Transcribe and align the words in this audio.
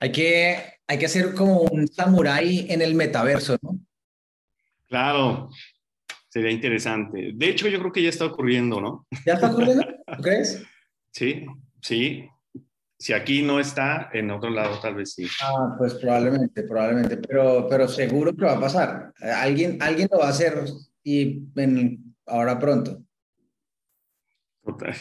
Hay 0.00 0.12
que, 0.12 0.56
hay 0.86 0.98
que 0.98 1.06
hacer 1.06 1.34
como 1.34 1.62
un 1.62 1.88
samurái 1.88 2.66
en 2.70 2.82
el 2.82 2.94
metaverso, 2.94 3.56
¿no? 3.62 3.78
Claro, 4.86 5.50
sería 6.28 6.50
interesante. 6.50 7.32
De 7.34 7.48
hecho, 7.48 7.68
yo 7.68 7.78
creo 7.80 7.92
que 7.92 8.02
ya 8.02 8.08
está 8.08 8.24
ocurriendo, 8.24 8.80
¿no? 8.80 9.06
¿Ya 9.26 9.34
está 9.34 9.50
ocurriendo? 9.50 9.84
crees? 10.22 10.62
Sí, 11.10 11.44
sí. 11.82 12.28
Si 12.96 13.12
aquí 13.12 13.42
no 13.42 13.60
está, 13.60 14.10
en 14.12 14.30
otro 14.30 14.50
lado 14.50 14.80
tal 14.80 14.96
vez 14.96 15.14
sí. 15.14 15.28
Ah, 15.42 15.74
pues 15.78 15.94
probablemente, 15.94 16.62
probablemente, 16.64 17.16
pero, 17.16 17.66
pero 17.68 17.86
seguro 17.86 18.34
que 18.34 18.44
va 18.44 18.54
a 18.54 18.60
pasar. 18.60 19.12
Alguien, 19.20 19.78
alguien 19.80 20.08
lo 20.10 20.18
va 20.18 20.26
a 20.26 20.30
hacer 20.30 20.64
y 21.04 21.42
ahora 22.26 22.58
pronto. 22.58 23.02
Total. 24.64 24.94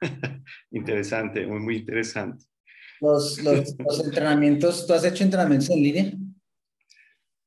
interesante, 0.70 1.46
muy, 1.46 1.60
muy 1.60 1.76
interesante. 1.76 2.46
Los, 3.02 3.38
los, 3.42 4.04
entrenamientos, 4.04 4.86
¿tú 4.86 4.94
has 4.94 5.04
hecho 5.04 5.24
entrenamientos 5.24 5.68
en 5.70 5.82
línea? 5.82 6.12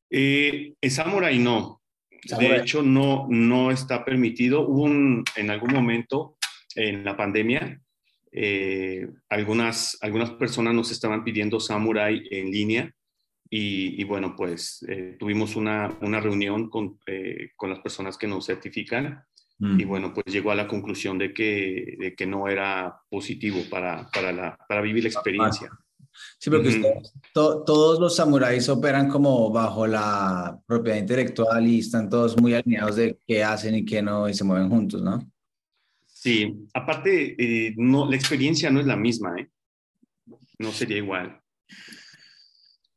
Eh, 0.09 0.73
en 0.79 0.91
Samurai 0.91 1.39
no. 1.39 1.81
De 2.37 2.57
hecho, 2.57 2.81
no, 2.81 3.27
no 3.29 3.71
está 3.71 4.03
permitido. 4.03 4.67
Hubo 4.67 4.83
un, 4.83 5.23
en 5.35 5.49
algún 5.51 5.73
momento 5.73 6.37
en 6.75 7.05
la 7.05 7.15
pandemia, 7.15 7.81
eh, 8.31 9.07
algunas, 9.29 9.97
algunas 10.01 10.31
personas 10.31 10.73
nos 10.73 10.91
estaban 10.91 11.23
pidiendo 11.23 11.59
Samurai 11.59 12.21
en 12.31 12.51
línea 12.51 12.91
y, 13.49 14.03
bueno, 14.03 14.35
pues 14.35 14.83
eh, 14.89 15.15
tuvimos 15.17 15.55
una, 15.55 15.95
una 16.01 16.19
reunión 16.19 16.69
con, 16.69 16.99
con, 17.55 17.69
las 17.69 17.79
personas 17.79 18.17
que 18.17 18.27
nos 18.27 18.47
certifican 18.47 19.23
y 19.59 19.85
mm. 19.85 19.87
bueno, 19.87 20.13
pues 20.13 20.25
llegó 20.27 20.51
a 20.51 20.55
la 20.55 20.67
conclusión 20.67 21.17
de 21.17 21.33
que, 21.33 21.95
de 21.99 22.15
que 22.15 22.25
no 22.25 22.47
era 22.47 23.01
positivo 23.09 23.61
para, 23.69 24.09
para, 24.09 24.31
la, 24.31 24.57
para 24.67 24.81
vivir 24.81 25.03
la 25.03 25.09
experiencia. 25.09 25.69
Sí, 26.37 26.49
porque 26.49 26.81
todos 27.33 27.99
los 27.99 28.15
samuráis 28.15 28.67
operan 28.69 29.09
como 29.09 29.51
bajo 29.51 29.85
la 29.87 30.57
propiedad 30.65 30.97
intelectual 30.97 31.67
y 31.67 31.79
están 31.79 32.09
todos 32.09 32.39
muy 32.39 32.53
alineados 32.53 32.95
de 32.95 33.19
qué 33.27 33.43
hacen 33.43 33.75
y 33.75 33.85
qué 33.85 34.01
no 34.01 34.29
y 34.29 34.33
se 34.33 34.43
mueven 34.43 34.69
juntos, 34.69 35.01
¿no? 35.01 35.19
Sí, 36.05 36.67
aparte, 36.73 37.35
eh, 37.37 37.73
no, 37.77 38.09
la 38.09 38.15
experiencia 38.15 38.69
no 38.69 38.79
es 38.79 38.85
la 38.85 38.95
misma, 38.95 39.35
¿eh? 39.37 39.49
No 40.57 40.71
sería 40.71 40.97
igual. 40.97 41.39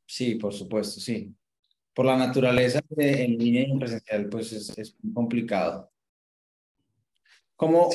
Sí, 0.06 0.36
por 0.36 0.54
supuesto, 0.54 1.00
sí. 1.00 1.34
Por 1.92 2.06
la 2.06 2.16
naturaleza 2.16 2.80
de, 2.88 3.24
en 3.24 3.36
línea 3.36 3.66
y 3.66 3.70
en 3.72 3.78
presencial, 3.78 4.28
pues 4.28 4.52
es, 4.52 4.78
es 4.78 4.96
complicado. 5.12 5.90
¿Cómo, 7.58 7.90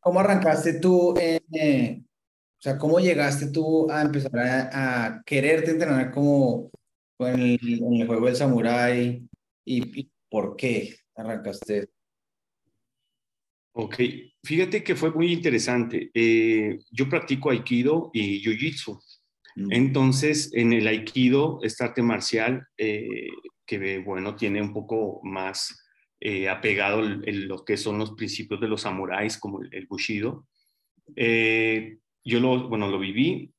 cómo, 0.00 0.18
arrancaste 0.18 0.80
tú? 0.80 1.14
Eh, 1.16 2.02
o 2.02 2.60
sea, 2.60 2.76
¿cómo 2.76 2.98
llegaste 2.98 3.52
tú 3.52 3.88
a 3.88 4.02
empezar 4.02 4.36
a, 4.36 5.22
quererte 5.24 5.70
entrenar 5.70 6.10
como 6.10 6.72
en 7.20 7.40
el, 7.40 8.04
juego 8.04 8.26
del 8.26 8.34
samurái? 8.34 9.24
Y, 9.64 10.10
por 10.28 10.56
qué 10.56 10.96
arrancaste? 11.14 11.88
Ok, 13.74 13.94
fíjate 14.42 14.82
que 14.82 14.96
fue 14.96 15.12
muy 15.12 15.32
interesante. 15.32 16.10
Eh, 16.12 16.76
yo 16.90 17.08
practico 17.08 17.50
aikido 17.50 18.10
y 18.12 18.42
jiu-jitsu. 18.42 19.00
Mm. 19.54 19.72
Entonces, 19.72 20.50
en 20.52 20.72
el 20.72 20.88
aikido, 20.88 21.60
esta 21.62 21.84
arte 21.84 22.02
marcial, 22.02 22.66
eh, 22.76 23.28
que 23.64 23.98
bueno, 24.00 24.34
tiene 24.34 24.60
un 24.60 24.72
poco 24.72 25.20
más 25.22 25.85
eh, 26.20 26.48
apegado 26.48 27.04
en 27.04 27.48
lo 27.48 27.64
que 27.64 27.76
son 27.76 27.98
los 27.98 28.12
principios 28.12 28.60
de 28.60 28.68
los 28.68 28.82
samuráis, 28.82 29.38
como 29.38 29.60
el, 29.62 29.86
bushido. 29.86 30.46
Eh, 31.14 31.98
yo 32.24 32.40
lo, 32.40 32.68
bueno, 32.68 32.88
lo 32.88 32.98
viví, 32.98 33.52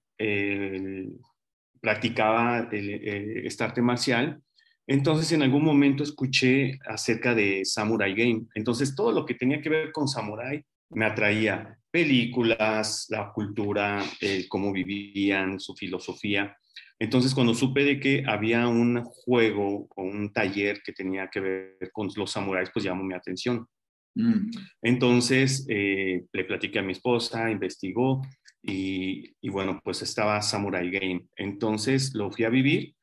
practicaba 1.80 2.68
esta 2.72 3.66
arte 3.66 3.82
marcial, 3.82 4.42
entonces 4.88 5.32
en 5.32 5.44
algún 5.44 5.64
momento 5.64 6.04
escuché 6.04 6.80
acerca 6.86 7.36
de 7.36 7.64
Samurai 7.64 8.14
Game, 8.14 8.48
entonces 8.56 8.96
todo 8.96 9.12
lo 9.12 9.26
que 9.26 9.36
tenía 9.36 9.62
que 9.62 9.70
ver 9.70 9.92
con 9.92 10.08
samurai 10.08 10.64
me 10.90 11.06
atraía, 11.06 11.78
películas, 11.92 13.06
la 13.10 13.32
cultura, 13.32 14.04
cómo 14.50 14.72
vivían, 14.72 15.60
su 15.60 15.76
filosofía. 15.76 16.58
Entonces, 17.00 17.34
cuando 17.34 17.54
supe 17.54 17.84
de 17.84 18.00
que 18.00 18.24
había 18.26 18.68
un 18.68 19.04
juego 19.04 19.88
o 19.96 20.04
un 20.04 20.32
taller 20.34 20.82
que 20.84 20.94
tenía 20.94 21.30
que 21.32 21.40
ver 21.40 21.92
con 21.92 22.10
los 22.16 22.32
samuráis, 22.32 22.70
pues 22.74 22.86
llamó 22.86 23.04
mi 23.04 23.14
atención. 23.14 23.68
Mm. 24.16 24.50
Entonces, 24.82 25.66
eh, 25.70 26.26
le 26.32 26.44
platiqué 26.46 26.80
a 26.80 26.84
mi 26.84 26.94
esposa, 26.94 27.52
investigó 27.52 28.22
y, 28.64 29.50
bueno, 29.50 29.80
pues 29.84 30.02
estaba 30.02 30.42
Samurai 30.42 30.90
Game. 30.90 31.28
Entonces, 31.36 32.16
lo 32.16 32.32
fui 32.32 32.46
a 32.46 32.50
vivir 32.50 32.96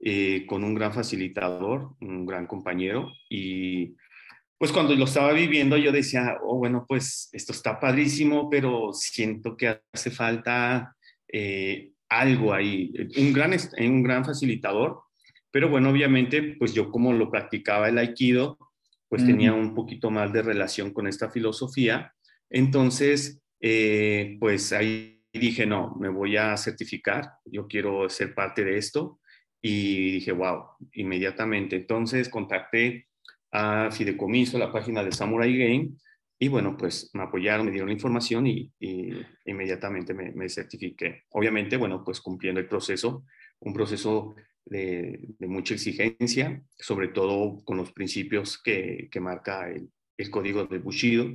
eh, 0.00 0.44
con 0.46 0.64
un 0.64 0.74
gran 0.74 0.92
facilitador, 0.92 1.94
un 2.00 2.26
gran 2.26 2.46
compañero 2.46 3.10
y 3.30 3.94
pues 4.58 4.72
cuando 4.72 4.94
lo 4.94 5.04
estaba 5.04 5.32
viviendo 5.32 5.76
yo 5.76 5.92
decía, 5.92 6.38
oh, 6.42 6.56
bueno, 6.56 6.86
pues 6.88 7.28
esto 7.32 7.52
está 7.52 7.78
padrísimo, 7.78 8.48
pero 8.48 8.92
siento 8.92 9.56
que 9.56 9.80
hace 9.92 10.10
falta 10.10 10.96
eh, 11.30 11.92
algo 12.08 12.52
ahí, 12.52 12.92
un 13.16 13.32
gran, 13.32 13.54
un 13.78 14.02
gran 14.02 14.24
facilitador, 14.24 15.02
pero 15.50 15.68
bueno, 15.68 15.90
obviamente, 15.90 16.56
pues 16.58 16.74
yo 16.74 16.90
como 16.90 17.12
lo 17.12 17.30
practicaba 17.30 17.88
el 17.88 17.98
aikido, 17.98 18.58
pues 19.08 19.24
tenía 19.24 19.52
un 19.52 19.74
poquito 19.74 20.10
más 20.10 20.32
de 20.32 20.42
relación 20.42 20.92
con 20.92 21.06
esta 21.06 21.30
filosofía. 21.30 22.12
Entonces, 22.50 23.40
eh, 23.60 24.36
pues 24.40 24.72
ahí 24.72 25.22
dije, 25.32 25.64
no, 25.64 25.94
me 25.98 26.08
voy 26.08 26.36
a 26.36 26.56
certificar, 26.56 27.30
yo 27.44 27.66
quiero 27.66 28.08
ser 28.10 28.34
parte 28.34 28.64
de 28.64 28.76
esto. 28.76 29.20
Y 29.62 30.12
dije, 30.12 30.32
wow, 30.32 30.64
inmediatamente. 30.92 31.76
Entonces 31.76 32.28
contacté 32.28 33.08
a 33.52 33.90
Fideicomiso, 33.90 34.58
la 34.58 34.72
página 34.72 35.02
de 35.02 35.12
Samurai 35.12 35.56
Game, 35.56 35.90
y 36.38 36.48
bueno, 36.48 36.76
pues 36.76 37.10
me 37.14 37.22
apoyaron, 37.22 37.64
me 37.64 37.72
dieron 37.72 37.88
la 37.88 37.94
información 37.94 38.46
y, 38.46 38.70
inmediatamente 39.46 40.12
me, 40.12 40.48
certifiqué. 40.48 41.22
Obviamente, 41.30 41.76
bueno, 41.76 42.04
pues 42.04 42.20
cumpliendo 42.20 42.60
el 42.60 42.68
proceso, 42.68 43.24
un 43.60 43.72
proceso 43.72 44.34
de, 44.66 45.34
mucha 45.40 45.74
exigencia, 45.74 46.62
sobre 46.78 47.08
todo 47.08 47.58
con 47.64 47.78
los 47.78 47.92
principios 47.92 48.60
que, 48.62 49.08
que 49.10 49.20
marca 49.20 49.70
el, 49.70 49.90
el, 50.18 50.30
código 50.30 50.66
de 50.66 50.78
Bushido, 50.78 51.26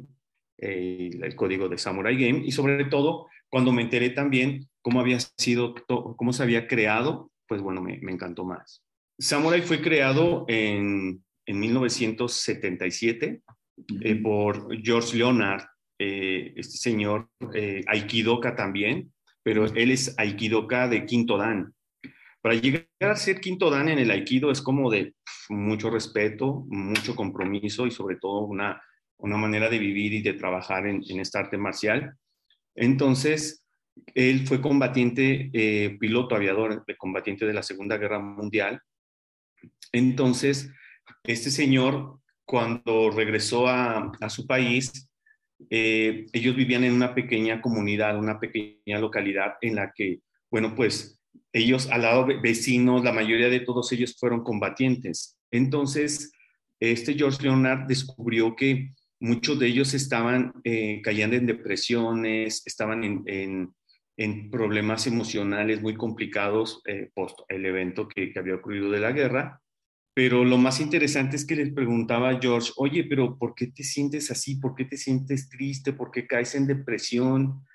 el, 0.57 1.35
código 1.35 1.67
de 1.67 1.79
Samurai 1.79 2.15
Game 2.15 2.45
y 2.45 2.51
sobre 2.51 2.85
todo 2.85 3.27
cuando 3.49 3.71
me 3.71 3.81
enteré 3.81 4.11
también 4.11 4.69
cómo 4.83 4.99
había 4.99 5.19
sido, 5.19 5.73
cómo 5.87 6.31
se 6.31 6.43
había 6.43 6.67
creado, 6.67 7.31
pues 7.47 7.61
bueno, 7.61 7.81
me, 7.81 7.97
me 8.01 8.11
encantó 8.11 8.45
más. 8.45 8.83
Samurai 9.17 9.61
fue 9.61 9.81
creado 9.81 10.45
en, 10.47 11.23
en 11.47 11.59
1977 11.59 13.41
eh, 14.01 14.15
por 14.15 14.75
George 14.81 15.17
Leonard, 15.17 15.63
eh, 15.99 16.53
este 16.55 16.77
señor 16.77 17.29
eh, 17.53 17.83
Aikidoka 17.87 18.55
también, 18.55 19.11
pero 19.43 19.65
él 19.65 19.91
es 19.91 20.17
Aikidoka 20.17 20.87
de 20.87 21.05
Quinto 21.05 21.37
Dan. 21.37 21.73
Para 22.41 22.55
llegar 22.55 22.87
a 22.99 23.15
ser 23.15 23.39
Quinto 23.39 23.69
Dan 23.69 23.89
en 23.89 23.99
el 23.99 24.11
Aikido 24.11 24.51
es 24.51 24.61
como 24.61 24.89
de 24.89 25.13
mucho 25.49 25.89
respeto, 25.89 26.65
mucho 26.69 27.15
compromiso 27.15 27.85
y 27.85 27.91
sobre 27.91 28.15
todo 28.15 28.41
una, 28.41 28.81
una 29.17 29.37
manera 29.37 29.69
de 29.69 29.79
vivir 29.79 30.13
y 30.13 30.21
de 30.21 30.33
trabajar 30.33 30.87
en, 30.87 31.01
en 31.07 31.19
esta 31.19 31.39
arte 31.39 31.57
marcial. 31.57 32.15
Entonces, 32.75 33.63
él 34.15 34.47
fue 34.47 34.61
combatiente, 34.61 35.51
piloto 35.99 36.35
aviador, 36.35 36.83
combatiente 36.97 37.45
de 37.45 37.53
la 37.53 37.61
Segunda 37.61 37.97
Guerra 37.97 38.19
Mundial. 38.19 38.81
Entonces, 39.91 40.71
este 41.23 41.51
señor 41.51 42.20
cuando 42.51 43.09
regresó 43.11 43.69
a, 43.69 44.11
su 44.27 44.45
país, 44.45 45.09
eh, 45.69 46.25
ellos 46.33 46.53
vivían 46.53 46.83
en 46.83 46.91
una 46.91 47.15
pequeña 47.15 47.61
comunidad, 47.61 48.19
una 48.19 48.41
pequeña 48.41 48.99
localidad 48.99 49.53
en 49.61 49.75
la 49.75 49.93
que, 49.95 50.19
bueno, 50.51 50.75
pues 50.75 51.17
ellos 51.53 51.89
al 51.89 52.01
lado 52.01 52.27
vecinos, 52.41 53.05
la 53.05 53.13
mayoría 53.13 53.47
de 53.47 53.61
todos 53.61 53.89
ellos 53.93 54.17
fueron 54.19 54.43
combatientes. 54.43 55.39
Entonces, 55.49 56.33
este 56.77 57.13
George 57.13 57.41
Leonard 57.41 57.87
descubrió 57.87 58.53
que 58.53 58.91
muchos 59.21 59.57
de 59.57 59.67
ellos 59.67 59.93
estaban 59.93 60.51
eh, 60.65 60.99
cayendo 61.01 61.37
en 61.37 61.45
depresiones, 61.45 62.63
estaban 62.65 63.23
en, 63.27 63.73
problemas 64.51 65.07
emocionales 65.07 65.81
muy 65.81 65.95
complicados 65.95 66.81
eh, 66.85 67.09
post 67.15 67.39
el 67.47 67.65
evento 67.65 68.09
que, 68.09 68.33
que 68.33 68.39
había 68.39 68.55
ocurrido 68.55 68.91
de 68.91 68.99
la 68.99 69.13
guerra. 69.13 69.60
Pero 70.13 70.43
lo 70.43 70.57
más 70.57 70.81
interesante 70.81 71.37
es 71.37 71.45
que 71.45 71.55
les 71.55 71.71
preguntaba 71.71 72.29
a 72.29 72.39
George, 72.39 72.71
oye, 72.75 73.05
pero 73.05 73.37
¿por 73.37 73.55
qué 73.55 73.67
te 73.67 73.83
sientes 73.83 74.29
así? 74.29 74.55
¿Por 74.55 74.75
qué 74.75 74.85
te 74.85 74.97
sientes 74.97 75.47
triste? 75.47 75.93
¿Por 75.93 76.11
qué 76.11 76.27
caes 76.27 76.53
en 76.55 76.67
depresión? 76.67 77.65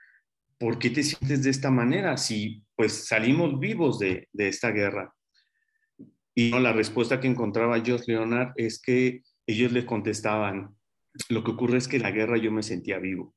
¿Por 0.58 0.78
qué 0.78 0.90
te 0.90 1.02
sientes 1.02 1.42
de 1.42 1.50
esta 1.50 1.70
manera? 1.70 2.16
Si 2.18 2.62
pues 2.76 3.06
salimos 3.06 3.58
vivos 3.58 3.98
de, 3.98 4.28
esta 4.34 4.70
guerra. 4.70 5.14
Y 6.34 6.50
la 6.50 6.74
respuesta 6.74 7.20
que 7.20 7.28
encontraba 7.28 7.80
George 7.82 8.12
Leonard 8.12 8.52
es 8.56 8.80
que 8.80 9.22
ellos 9.46 9.72
les 9.72 9.86
contestaban, 9.86 10.76
lo 11.30 11.42
que 11.42 11.52
ocurre 11.52 11.78
es 11.78 11.88
que 11.88 11.96
en 11.96 12.02
la 12.02 12.10
guerra 12.10 12.36
yo 12.36 12.52
me 12.52 12.62
sentía 12.62 12.98
vivo. 12.98 13.34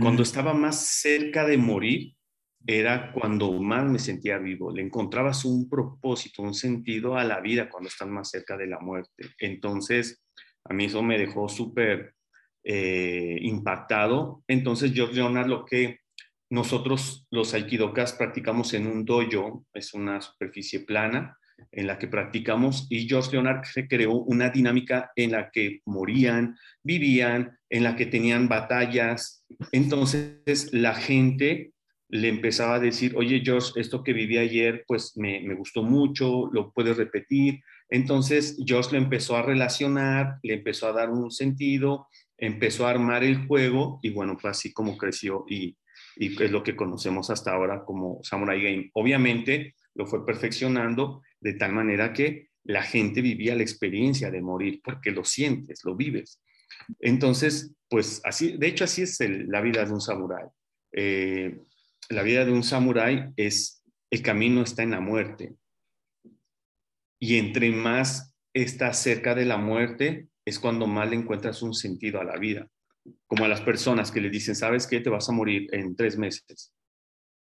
Cuando 0.00 0.22
mm. 0.22 0.22
estaba 0.22 0.54
más 0.54 0.86
cerca 0.86 1.46
de 1.46 1.56
morir, 1.56 2.17
era 2.70 3.12
cuando 3.12 3.50
más 3.62 3.86
me 3.86 3.98
sentía 3.98 4.36
vivo. 4.36 4.70
Le 4.70 4.82
encontrabas 4.82 5.46
un 5.46 5.70
propósito, 5.70 6.42
un 6.42 6.52
sentido 6.52 7.16
a 7.16 7.24
la 7.24 7.40
vida 7.40 7.70
cuando 7.70 7.88
estás 7.88 8.06
más 8.06 8.28
cerca 8.28 8.58
de 8.58 8.66
la 8.66 8.78
muerte. 8.78 9.24
Entonces, 9.38 10.22
a 10.64 10.74
mí 10.74 10.84
eso 10.84 11.02
me 11.02 11.16
dejó 11.16 11.48
súper 11.48 12.12
eh, 12.62 13.38
impactado. 13.40 14.44
Entonces, 14.46 14.92
George 14.92 15.14
Leonard 15.14 15.46
lo 15.46 15.64
que 15.64 16.00
nosotros 16.50 17.26
los 17.30 17.54
aikidokas 17.54 18.12
practicamos 18.12 18.74
en 18.74 18.86
un 18.86 19.06
dojo, 19.06 19.64
es 19.72 19.94
una 19.94 20.20
superficie 20.20 20.80
plana 20.80 21.38
en 21.72 21.86
la 21.86 21.98
que 21.98 22.06
practicamos 22.06 22.86
y 22.90 23.08
George 23.08 23.32
Leonard 23.32 23.62
creó 23.88 24.12
una 24.12 24.50
dinámica 24.50 25.10
en 25.16 25.32
la 25.32 25.50
que 25.50 25.80
morían, 25.86 26.56
vivían, 26.82 27.58
en 27.70 27.82
la 27.82 27.96
que 27.96 28.04
tenían 28.04 28.46
batallas. 28.46 29.46
Entonces 29.72 30.72
la 30.72 30.94
gente 30.94 31.72
le 32.08 32.28
empezaba 32.28 32.76
a 32.76 32.80
decir, 32.80 33.14
oye 33.16 33.42
George, 33.44 33.72
esto 33.76 34.02
que 34.02 34.12
viví 34.12 34.38
ayer, 34.38 34.84
pues 34.86 35.16
me, 35.16 35.40
me 35.40 35.54
gustó 35.54 35.82
mucho, 35.82 36.48
lo 36.52 36.72
puedes 36.72 36.96
repetir. 36.96 37.60
Entonces 37.90 38.56
George 38.64 38.92
le 38.92 38.98
empezó 38.98 39.36
a 39.36 39.42
relacionar, 39.42 40.38
le 40.42 40.54
empezó 40.54 40.88
a 40.88 40.92
dar 40.92 41.10
un 41.10 41.30
sentido, 41.30 42.08
empezó 42.36 42.86
a 42.86 42.90
armar 42.90 43.24
el 43.24 43.46
juego 43.46 43.98
y 44.02 44.10
bueno, 44.10 44.38
fue 44.38 44.50
así 44.50 44.72
como 44.72 44.96
creció 44.96 45.44
y, 45.48 45.76
y 46.16 46.42
es 46.42 46.50
lo 46.50 46.62
que 46.62 46.76
conocemos 46.76 47.30
hasta 47.30 47.52
ahora 47.52 47.84
como 47.84 48.20
Samurai 48.22 48.62
Game. 48.62 48.90
Obviamente 48.94 49.74
lo 49.94 50.06
fue 50.06 50.24
perfeccionando 50.24 51.22
de 51.40 51.54
tal 51.54 51.72
manera 51.72 52.12
que 52.12 52.48
la 52.64 52.82
gente 52.82 53.22
vivía 53.22 53.54
la 53.54 53.62
experiencia 53.62 54.30
de 54.30 54.42
morir 54.42 54.80
porque 54.84 55.10
lo 55.10 55.24
sientes, 55.24 55.80
lo 55.84 55.96
vives. 55.96 56.40
Entonces, 57.00 57.74
pues 57.88 58.20
así, 58.24 58.56
de 58.56 58.66
hecho 58.66 58.84
así 58.84 59.02
es 59.02 59.18
la 59.20 59.60
vida 59.60 59.84
de 59.84 59.92
un 59.92 60.00
samurái. 60.00 60.46
Eh, 60.92 61.58
la 62.08 62.22
vida 62.22 62.44
de 62.44 62.52
un 62.52 62.62
samurái 62.62 63.32
es, 63.36 63.82
el 64.10 64.22
camino 64.22 64.62
está 64.62 64.82
en 64.82 64.92
la 64.92 65.00
muerte. 65.00 65.56
Y 67.20 67.36
entre 67.36 67.70
más 67.70 68.34
estás 68.54 68.98
cerca 68.98 69.34
de 69.34 69.44
la 69.44 69.58
muerte, 69.58 70.28
es 70.44 70.58
cuando 70.58 70.86
más 70.86 71.10
le 71.10 71.16
encuentras 71.16 71.62
un 71.62 71.74
sentido 71.74 72.20
a 72.20 72.24
la 72.24 72.38
vida. 72.38 72.70
Como 73.26 73.44
a 73.44 73.48
las 73.48 73.60
personas 73.60 74.10
que 74.10 74.20
le 74.20 74.30
dicen, 74.30 74.54
¿sabes 74.54 74.86
qué? 74.86 75.00
Te 75.00 75.10
vas 75.10 75.28
a 75.28 75.32
morir 75.32 75.68
en 75.74 75.94
tres 75.96 76.16
meses. 76.16 76.72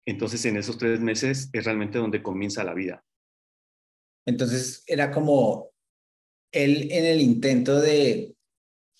Entonces, 0.05 0.43
en 0.45 0.57
esos 0.57 0.77
tres 0.77 0.99
meses 0.99 1.49
es 1.51 1.65
realmente 1.65 1.97
donde 1.97 2.23
comienza 2.23 2.63
la 2.63 2.73
vida. 2.73 3.03
Entonces, 4.25 4.83
era 4.87 5.11
como 5.11 5.71
él 6.51 6.91
en 6.91 7.05
el 7.05 7.21
intento 7.21 7.79
de 7.79 8.35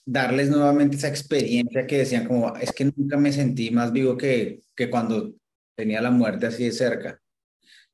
darles 0.05 0.49
nuevamente 0.49 0.97
esa 0.97 1.07
experiencia 1.07 1.87
que 1.87 1.99
decían 1.99 2.27
como, 2.27 2.55
es 2.57 2.71
que 2.71 2.85
nunca 2.85 3.17
me 3.17 3.31
sentí 3.31 3.71
más 3.71 3.91
vivo 3.91 4.17
que, 4.17 4.61
que 4.75 4.89
cuando 4.89 5.33
tenía 5.75 6.01
la 6.01 6.11
muerte 6.11 6.47
así 6.47 6.65
de 6.65 6.71
cerca. 6.71 7.19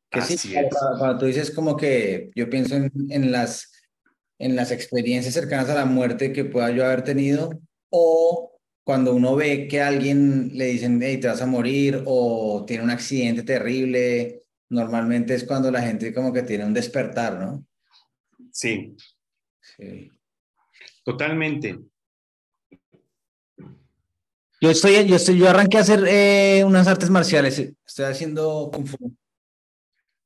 Que 0.10 0.19
así 0.19 0.38
sí, 0.38 0.54
cuando, 0.98 1.18
tú 1.18 1.25
dices 1.25 1.51
como 1.51 1.78
que 1.78 2.31
yo 2.36 2.50
pienso 2.50 2.75
en, 2.75 2.92
en, 3.10 3.31
las, 3.31 3.72
en 4.39 4.56
las 4.56 4.72
experiencias 4.72 5.33
cercanas 5.33 5.69
a 5.69 5.75
la 5.75 5.86
muerte 5.86 6.33
que 6.33 6.45
pueda 6.45 6.69
yo 6.72 6.86
haber 6.86 7.04
tenido, 7.04 7.51
o 7.89 8.60
cuando 8.83 9.16
uno 9.16 9.36
ve 9.36 9.68
que 9.68 9.81
a 9.81 9.88
alguien 9.88 10.51
le 10.54 10.66
dicen, 10.66 11.00
hey, 11.01 11.19
te 11.19 11.28
vas 11.28 11.42
a 11.42 11.45
morir, 11.45 12.04
o 12.06 12.66
tiene 12.66 12.83
un 12.83 12.89
accidente 12.89 13.44
terrible, 13.44 14.44
normalmente 14.69 15.36
es 15.36 15.44
cuando 15.44 15.72
la 15.72 15.81
gente 15.81 16.13
como 16.13 16.33
que 16.33 16.44
tiene 16.44 16.66
un 16.66 16.74
despertar, 16.74 17.39
¿no? 17.39 17.66
Sí. 18.51 18.95
Sí. 19.78 20.12
Totalmente. 21.04 21.78
Yo 24.61 24.69
estoy, 24.69 25.07
yo 25.07 25.15
estoy, 25.15 25.39
yo 25.39 25.49
arranqué 25.49 25.77
a 25.77 25.81
hacer 25.81 26.05
eh, 26.07 26.63
unas 26.63 26.87
artes 26.87 27.09
marciales. 27.09 27.57
Estoy 27.85 28.05
haciendo 28.05 28.69
kung 28.71 28.85
fu. 28.85 29.17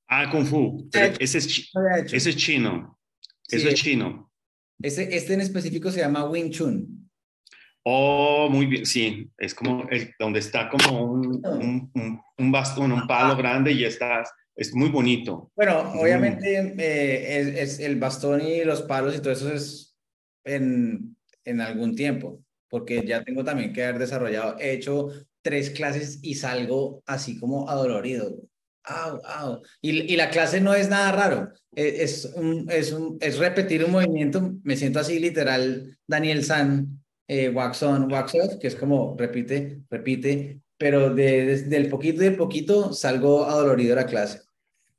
Ah, 0.07 0.29
kung 0.29 0.45
fu. 0.45 0.89
Ese 0.91 1.37
es, 1.37 1.71
ese 2.11 2.29
es 2.29 2.35
chino. 2.35 2.99
Eso 3.47 3.69
es 3.69 3.75
chino. 3.75 4.29
Este, 4.81 5.15
este 5.15 5.33
en 5.33 5.41
específico 5.41 5.89
se 5.89 6.01
llama 6.01 6.25
Wing 6.25 6.51
Chun. 6.51 7.09
Oh, 7.87 8.49
muy 8.49 8.65
bien, 8.65 8.85
sí, 8.85 9.29
es 9.37 9.53
como 9.53 9.87
el, 9.89 10.11
donde 10.17 10.39
está 10.39 10.69
como 10.69 11.03
un, 11.03 11.39
un, 11.45 12.21
un, 12.35 12.51
bastón, 12.51 12.91
un 12.91 13.05
palo 13.05 13.37
grande 13.37 13.71
y 13.71 13.85
estás, 13.85 14.31
es 14.55 14.73
muy 14.73 14.89
bonito. 14.89 15.51
Bueno, 15.55 15.93
obviamente 15.93 16.73
eh, 16.79 17.61
es, 17.61 17.79
el 17.79 17.97
bastón 17.97 18.41
y 18.41 18.63
los 18.63 18.81
palos 18.81 19.15
y 19.15 19.19
todo 19.19 19.33
eso 19.33 19.53
es 19.53 19.95
en, 20.43 21.15
en 21.43 21.61
algún 21.61 21.95
tiempo, 21.95 22.43
porque 22.75 23.05
ya 23.07 23.23
tengo 23.23 23.41
también 23.41 23.71
que 23.71 23.85
haber 23.85 23.99
desarrollado, 23.99 24.57
he 24.59 24.73
hecho 24.73 25.07
tres 25.41 25.69
clases 25.69 26.19
y 26.21 26.35
salgo 26.35 27.01
así 27.05 27.39
como 27.39 27.69
adolorido. 27.69 28.35
Au, 28.83 29.21
au. 29.23 29.61
Y, 29.81 30.11
y 30.11 30.17
la 30.17 30.29
clase 30.29 30.59
no 30.59 30.73
es 30.73 30.89
nada 30.89 31.13
raro, 31.13 31.53
e, 31.73 32.03
es, 32.03 32.25
un, 32.35 32.69
es, 32.69 32.91
un, 32.91 33.17
es 33.21 33.37
repetir 33.37 33.85
un 33.85 33.93
movimiento, 33.93 34.55
me 34.63 34.75
siento 34.75 34.99
así 34.99 35.19
literal 35.19 35.97
Daniel 36.05 36.43
San 36.43 37.01
eh, 37.29 37.47
wax 37.47 37.81
on, 37.81 38.11
wax 38.11 38.35
off, 38.35 38.57
que 38.59 38.67
es 38.67 38.75
como 38.75 39.15
repite, 39.17 39.79
repite, 39.89 40.59
pero 40.77 41.15
de, 41.15 41.45
desde 41.45 41.77
el 41.77 41.87
poquito 41.87 42.23
el 42.23 42.35
poquito 42.35 42.91
salgo 42.91 43.45
adolorido 43.45 43.95
de 43.95 44.01
la 44.01 44.07
clase. 44.07 44.41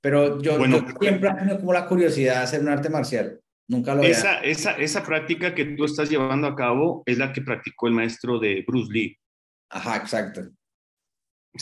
Pero 0.01 0.41
yo, 0.41 0.57
bueno, 0.57 0.83
siempre 0.99 1.29
he 1.29 1.35
tenido 1.35 1.59
como 1.59 1.75
la 1.75 1.87
curiosidad 1.87 2.37
de 2.37 2.41
hacer 2.45 2.63
un 2.63 2.71
arte 2.71 2.89
marcial. 2.89 3.39
Nunca 3.69 3.95
lo 3.95 4.03
esa, 4.03 4.41
esa, 4.41 4.73
esa 4.73 5.03
práctica 5.05 5.55
que 5.55 5.65
tú 5.65 5.85
estás 5.85 6.09
llevando 6.09 6.47
a 6.47 6.55
cabo 6.55 7.03
es 7.05 7.19
la 7.19 7.33
que 7.33 7.43
practicó 7.43 7.89
el 7.89 7.95
maestro 7.95 8.39
de 8.39 8.65
Bruce 8.67 8.93
Lee. 8.93 9.19
Ajá, 9.71 9.97
exacto. 9.97 10.43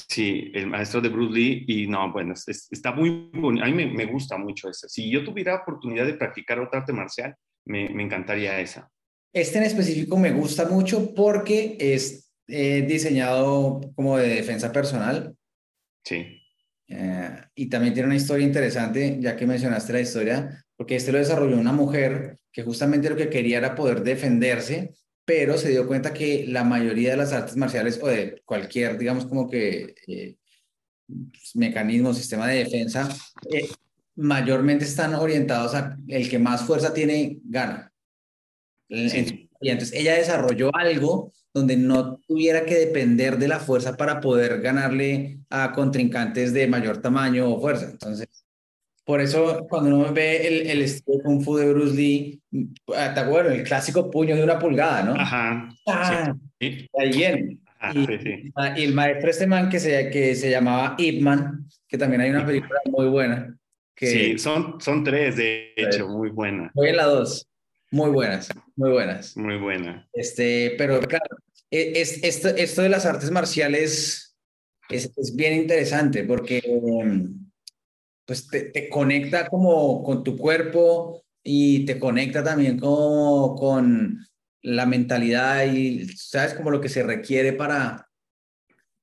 Sí, 0.09 0.51
el 0.55 0.67
maestro 0.67 1.01
de 1.01 1.09
Bruce 1.09 1.35
Lee, 1.35 1.65
y 1.67 1.87
no, 1.87 2.13
bueno, 2.13 2.35
está 2.35 2.93
muy 2.93 3.31
bonito. 3.33 3.65
A 3.65 3.69
mí 3.69 3.73
me, 3.73 3.87
me, 3.87 4.05
gusta 4.07 4.37
mucho 4.37 4.69
eso. 4.69 4.89
Si 4.89 5.11
yo 5.11 5.25
tuviera 5.25 5.55
oportunidad 5.55 6.05
de 6.05 6.15
practicar 6.15 6.59
otra 6.59 6.81
arte 6.81 6.93
marcial, 6.93 7.35
me, 7.65 7.89
me 7.89 8.03
encantaría 8.03 8.61
esa. 8.61 8.91
Este 9.33 9.59
en 9.59 9.65
específico 9.65 10.17
me 10.17 10.33
gusta 10.33 10.69
mucho 10.69 11.15
porque 11.15 11.77
es 11.81 12.31
eh, 12.47 12.85
diseñado 12.87 13.81
como 13.95 14.19
de 14.19 14.29
defensa 14.29 14.71
personal. 14.71 15.35
Sí. 16.05 16.41
Eh, 16.89 17.37
y 17.55 17.69
también 17.69 17.95
tiene 17.95 18.09
una 18.09 18.17
historia 18.17 18.47
interesante, 18.47 19.19
ya 19.21 19.37
que 19.37 19.47
mencionaste 19.47 19.93
la 19.93 20.01
historia, 20.01 20.64
porque 20.77 20.97
este 20.97 21.13
lo 21.13 21.19
desarrolló 21.19 21.57
una 21.57 21.73
mujer 21.73 22.39
que 22.53 22.63
justamente 22.63 23.11
lo 23.11 23.17
que 23.17 23.31
quería 23.31 23.59
era 23.59 23.75
poder 23.75 24.03
defenderse, 24.03 24.95
pero 25.25 25.57
se 25.57 25.71
dio 25.71 25.87
cuenta 25.87 26.13
que 26.13 26.47
la 26.47 26.65
mayoría 26.65 27.11
de 27.11 27.17
las 27.17 27.33
artes 27.33 27.57
marciales 27.57 27.99
o 28.03 28.07
de 28.07 28.43
cualquier, 28.45 28.99
digamos, 28.99 29.27
como 29.27 29.49
que 29.49 29.95
eh, 30.07 30.37
mecanismo, 31.55 32.13
sistema 32.15 32.47
de 32.49 32.65
defensa, 32.65 33.09
mayormente 34.17 34.85
están 34.85 35.15
orientados 35.15 35.75
a 35.75 35.97
el 36.09 36.29
que 36.29 36.39
más 36.39 36.63
fuerza 36.63 36.93
tiene, 36.93 37.39
gana. 37.45 37.93
Y 38.89 39.71
entonces 39.71 39.99
ella 39.99 40.15
desarrolló 40.15 40.75
algo 40.75 41.33
donde 41.55 41.77
no 41.77 42.19
tuviera 42.19 42.67
que 42.67 42.75
depender 42.75 43.39
de 43.39 43.49
la 43.49 43.61
fuerza 43.61 43.97
para 43.97 44.21
poder 44.21 44.61
ganarle 44.61 45.39
a 45.49 45.73
contrincantes 45.73 46.53
de 46.53 46.67
mayor 46.67 47.01
tamaño 47.01 47.49
o 47.49 47.61
fuerza. 47.61 47.89
Entonces, 47.91 48.44
por 49.05 49.21
eso 49.21 49.67
cuando 49.69 49.95
uno 49.95 50.13
ve 50.13 50.47
el, 50.47 50.67
el 50.67 50.83
estilo 50.83 51.21
Kung 51.23 51.43
Fu 51.43 51.57
de 51.57 51.73
Bruce 51.73 51.95
Lee, 51.95 52.41
ah, 52.97 53.27
bueno, 53.29 53.51
el 53.51 53.63
clásico 53.63 54.11
puño 54.11 54.35
de 54.35 54.43
una 54.43 54.59
pulgada, 54.59 55.03
¿no? 55.03 55.15
Ajá. 55.15 55.69
Ah, 55.87 56.35
sí. 56.59 56.89
Ahí 56.99 57.13
viene. 57.13 57.59
y, 57.95 58.07
sí, 58.07 58.19
sí. 58.23 58.53
y, 58.77 58.85
el 58.85 58.95
maestro 58.95 59.31
este 59.31 59.47
man 59.47 59.69
que 59.69 59.79
se, 59.79 60.11
que 60.11 60.35
se 60.35 60.51
llamaba 60.51 60.95
Ip 60.99 61.21
Man, 61.21 61.69
que 61.87 61.99
también 61.99 62.23
hay 62.23 62.31
una 62.31 62.47
película 62.47 62.81
muy 62.87 63.09
buena. 63.09 63.55
Que, 63.95 64.07
sí, 64.07 64.39
son, 64.39 64.81
son 64.81 65.05
tres, 65.05 65.37
de 65.37 65.73
hecho, 65.77 66.09
muy 66.09 66.31
buenas. 66.31 66.73
Voy 66.75 66.89
en 66.89 66.97
la 66.97 67.05
dos. 67.05 67.47
Muy 67.91 68.11
buenas, 68.11 68.49
muy 68.75 68.91
buenas. 68.91 69.37
Muy 69.37 69.57
buena. 69.59 70.09
Este, 70.15 70.75
pero 70.79 71.01
claro, 71.01 71.37
e, 71.71 71.93
es, 72.01 72.25
esto, 72.25 72.49
esto 72.49 72.83
de 72.83 72.89
las 72.89 73.07
artes 73.07 73.31
marciales 73.31 74.35
es, 74.89 75.13
es 75.17 75.37
bien 75.37 75.55
interesante 75.55 76.25
porque 76.25 76.61
pues 78.27 78.49
te, 78.49 78.71
te, 78.71 78.89
conecta 78.89 79.49
como 79.49 80.03
con 80.03 80.25
tu 80.25 80.37
cuerpo 80.37 81.23
y 81.43 81.85
te 81.85 81.99
conecta 81.99 82.43
también 82.43 82.79
como 82.79 83.55
con 83.55 84.19
la 84.63 84.87
mentalidad 84.87 85.67
y 85.67 86.09
sabes 86.17 86.55
como 86.55 86.71
lo 86.71 86.81
que 86.81 86.89
se 86.89 87.03
requiere 87.03 87.53
para, 87.53 88.09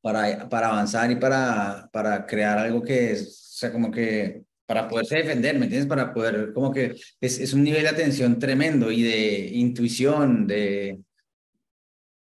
para, 0.01 0.49
para 0.49 0.69
avanzar 0.69 1.11
y 1.11 1.15
para, 1.15 1.89
para 1.93 2.25
crear 2.25 2.57
algo 2.57 2.81
que 2.81 3.11
es, 3.11 3.53
o 3.53 3.57
sea, 3.57 3.71
como 3.71 3.91
que 3.91 4.43
para 4.65 4.87
poderse 4.87 5.17
defender, 5.17 5.59
¿me 5.59 5.65
entiendes? 5.65 5.87
Para 5.87 6.13
poder, 6.13 6.53
como 6.53 6.71
que 6.71 6.95
es, 7.19 7.39
es 7.39 7.53
un 7.53 7.63
nivel 7.63 7.83
de 7.83 7.89
atención 7.89 8.39
tremendo 8.39 8.91
y 8.91 9.03
de 9.03 9.49
intuición, 9.53 10.47
de... 10.47 10.99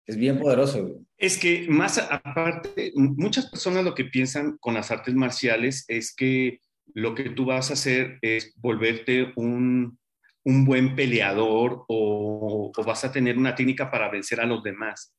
Es 0.04 0.16
bien 0.16 0.38
poderoso. 0.38 1.00
Es 1.16 1.38
que 1.38 1.66
más 1.69 1.99
aparte, 1.99 2.92
muchas 2.97 3.47
personas 3.47 3.85
lo 3.85 3.95
que 3.95 4.04
piensan 4.04 4.59
con 4.59 4.75
las 4.75 4.90
artes 4.90 5.14
marciales 5.14 5.85
es 5.87 6.12
que 6.12 6.59
lo 6.94 7.14
que 7.14 7.30
tú 7.30 7.44
vas 7.44 7.70
a 7.70 7.75
hacer 7.75 8.18
es 8.23 8.54
volverte 8.56 9.32
un, 9.37 9.99
un 10.44 10.64
buen 10.64 10.94
peleador 10.94 11.85
o, 11.88 12.73
o, 12.75 12.85
vas 12.85 13.04
a 13.04 13.12
tener 13.12 13.37
una 13.37 13.54
técnica 13.54 13.90
para 13.90 14.11
vencer 14.11 14.40
a 14.40 14.47
los 14.47 14.62
demás. 14.62 15.14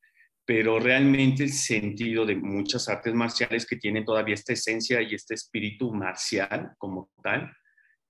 pero 0.45 0.79
realmente 0.79 1.43
el 1.43 1.53
sentido 1.53 2.25
de 2.25 2.35
muchas 2.35 2.89
artes 2.89 3.13
marciales 3.13 3.65
que 3.65 3.77
tienen 3.77 4.03
todavía 4.03 4.33
esta 4.33 4.53
esencia 4.53 5.01
y 5.01 5.15
este 5.15 5.35
espíritu 5.35 5.93
marcial 5.93 6.71
como 6.77 7.09
tal, 7.23 7.51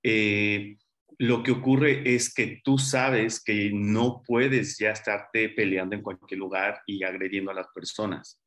eh, 0.02 0.78
lo 1.18 1.44
que 1.44 1.52
ocurre 1.52 2.02
es 2.16 2.34
que 2.34 2.62
tú 2.64 2.80
sabes 2.80 3.44
que 3.44 3.70
no 3.72 4.24
puedes 4.26 4.78
ya 4.80 4.90
estarte 4.92 5.50
peleando 5.50 5.96
en 5.96 6.02
cualquier 6.02 6.40
lugar 6.40 6.82
y 6.88 7.04
agrediendo 7.04 7.52
a 7.52 7.54
las 7.54 7.68
personas. 7.76 8.42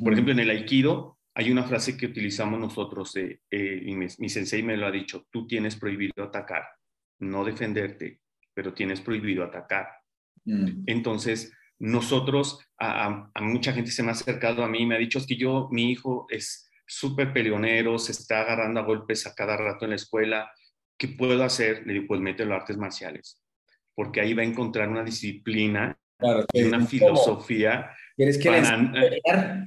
Por 0.00 0.12
ejemplo, 0.12 0.32
en 0.32 0.40
el 0.40 0.50
aikido 0.50 1.18
hay 1.40 1.50
una 1.50 1.64
frase 1.64 1.96
que 1.96 2.04
utilizamos 2.04 2.60
nosotros, 2.60 3.16
eh, 3.16 3.40
eh, 3.50 3.82
y 3.82 3.94
mi, 3.94 4.28
sensei 4.28 4.62
me 4.62 4.76
lo 4.76 4.86
ha 4.86 4.90
dicho, 4.90 5.26
tú 5.30 5.46
tienes 5.46 5.74
prohibido 5.74 6.22
atacar, 6.22 6.64
no 7.20 7.46
defenderte, 7.46 8.20
pero 8.52 8.74
tienes 8.74 9.00
prohibido 9.00 9.42
atacar. 9.42 9.88
Mm. 10.44 10.82
Entonces, 10.84 11.56
nosotros, 11.78 12.60
a, 12.78 13.30
mucha 13.40 13.72
gente 13.72 13.90
se 13.90 14.02
me 14.02 14.10
ha 14.10 14.12
acercado 14.12 14.62
a 14.62 14.68
mí 14.68 14.80
y 14.80 14.86
me 14.86 14.96
ha 14.96 14.98
dicho, 14.98 15.18
es 15.18 15.26
que 15.26 15.36
yo, 15.36 15.70
mi 15.72 15.90
hijo 15.90 16.26
es 16.28 16.70
súper 16.86 17.32
peleonero, 17.32 17.98
se 17.98 18.12
está 18.12 18.42
agarrando 18.42 18.80
a 18.80 18.84
golpes 18.84 19.26
a 19.26 19.34
cada 19.34 19.56
rato 19.56 19.86
en 19.86 19.92
la 19.92 19.96
escuela, 19.96 20.52
¿qué 20.98 21.08
puedo 21.08 21.42
hacer? 21.42 21.86
Le 21.86 21.94
digo, 21.94 22.04
pues 22.08 22.20
mételo 22.20 22.52
a 22.52 22.58
artes 22.58 22.76
marciales, 22.76 23.42
porque 23.94 24.20
ahí 24.20 24.34
va 24.34 24.42
a 24.42 24.44
encontrar 24.46 24.90
una 24.90 25.04
disciplina 25.04 25.98
y 26.52 26.64
una 26.64 26.84
filosofía. 26.84 27.92
¿Quieres 28.14 28.36
que 28.36 28.50
para... 28.50 29.66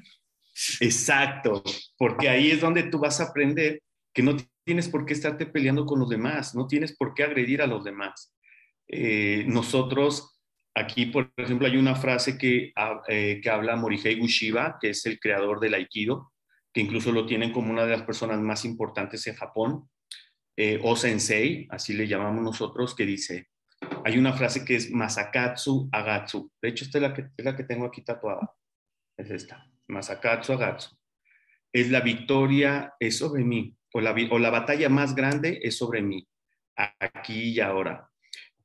Exacto, 0.79 1.63
porque 1.98 2.29
ahí 2.29 2.51
es 2.51 2.62
donde 2.62 2.84
tú 2.84 3.00
vas 3.00 3.20
a 3.20 3.25
aprender 3.25 3.82
que 4.13 4.24
no 4.24 4.38
tienes 4.63 4.88
por 4.88 5.05
qué 5.05 5.13
estarte 5.13 5.46
peleando 5.46 5.86
con 5.86 6.00
los 6.00 6.10
demás, 6.10 6.55
no 6.55 6.67
tienes 6.67 6.96
por 6.96 7.13
qué 7.13 7.24
agredir 7.24 7.62
a 7.62 7.67
los 7.67 7.84
demás. 7.84 8.34
Eh, 8.88 9.46
nosotros 9.48 10.39
aquí, 10.75 11.08
por 11.08 11.32
ejemplo, 11.38 11.67
hay 11.67 11.77
una 11.77 11.96
frase 11.96 12.38
que, 12.38 12.72
ah, 12.75 13.01
eh, 13.08 13.39
que 13.41 13.50
habla 13.50 13.75
Morihei 13.75 14.20
Gushiba, 14.20 14.77
que 14.79 14.89
es 14.89 15.05
el 15.05 15.20
creador 15.20 15.60
del 15.60 15.74
Aikido, 15.74 16.32
que 16.74 16.82
incluso 16.82 17.12
lo 17.12 17.25
tienen 17.25 17.51
como 17.51 17.72
una 17.72 17.86
de 17.86 17.91
las 17.91 18.03
personas 18.03 18.39
más 18.39 18.65
importantes 18.65 19.25
en 19.27 19.36
Japón, 19.36 19.89
eh, 20.55 20.79
o 20.84 20.96
sensei, 20.96 21.67
así 21.70 21.93
le 21.93 22.08
llamamos 22.08 22.43
nosotros, 22.43 22.96
que 22.96 23.05
dice, 23.05 23.50
hay 24.05 24.17
una 24.17 24.34
frase 24.34 24.63
que 24.63 24.75
es 24.75 24.91
Masakatsu 24.91 25.89
Agatsu. 25.91 26.51
De 26.62 26.70
hecho, 26.70 26.86
esta 26.86 26.98
es 27.00 27.01
la 27.01 27.13
que, 27.13 27.22
es 27.36 27.46
la 27.46 27.55
que 27.55 27.63
tengo 27.63 27.86
aquí 27.86 28.03
tatuada. 28.03 28.53
Es 29.17 29.29
esta, 29.29 29.67
Masakatsu 29.88 30.54
Agatsu. 30.54 30.96
Es 31.72 31.90
la 31.90 32.02
victoria, 32.02 32.94
es 33.00 33.18
sobre 33.18 33.44
mí, 33.44 33.75
o 33.94 34.02
la, 34.02 34.50
batalla 34.50 34.90
más 34.90 35.16
grande 35.16 35.60
es 35.62 35.78
sobre 35.78 36.02
mí, 36.02 36.28
aquí 36.75 37.52
y 37.52 37.60
ahora. 37.60 38.10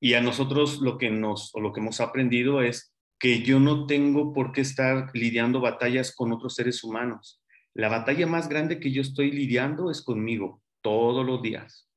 Y 0.01 0.15
a 0.15 0.21
nosotros 0.21 0.81
lo 0.81 0.97
que, 0.97 1.11
nos, 1.11 1.55
o 1.55 1.61
lo 1.61 1.73
que 1.73 1.81
hemos 1.81 2.01
aprendido 2.01 2.63
es 2.63 2.95
que 3.19 3.43
yo 3.43 3.61
no 3.61 3.87
tengo 3.87 4.33
por 4.33 4.53
qué 4.53 4.61
estar 4.61 5.11
lidiando 5.13 5.61
batallas 5.61 6.15
con 6.15 6.33
otros 6.33 6.55
seres 6.55 6.85
humanos. 6.85 7.43
La 7.75 7.89
batalla 7.89 8.27
más 8.27 8.49
grande 8.49 8.81
que 8.81 8.91
yo 8.91 9.03
estoy 9.03 9.31
lidiando 9.31 9.91
es 9.91 10.03
conmigo 10.03 10.63
todos 10.83 11.27
los 11.27 11.43
días. 11.43 11.89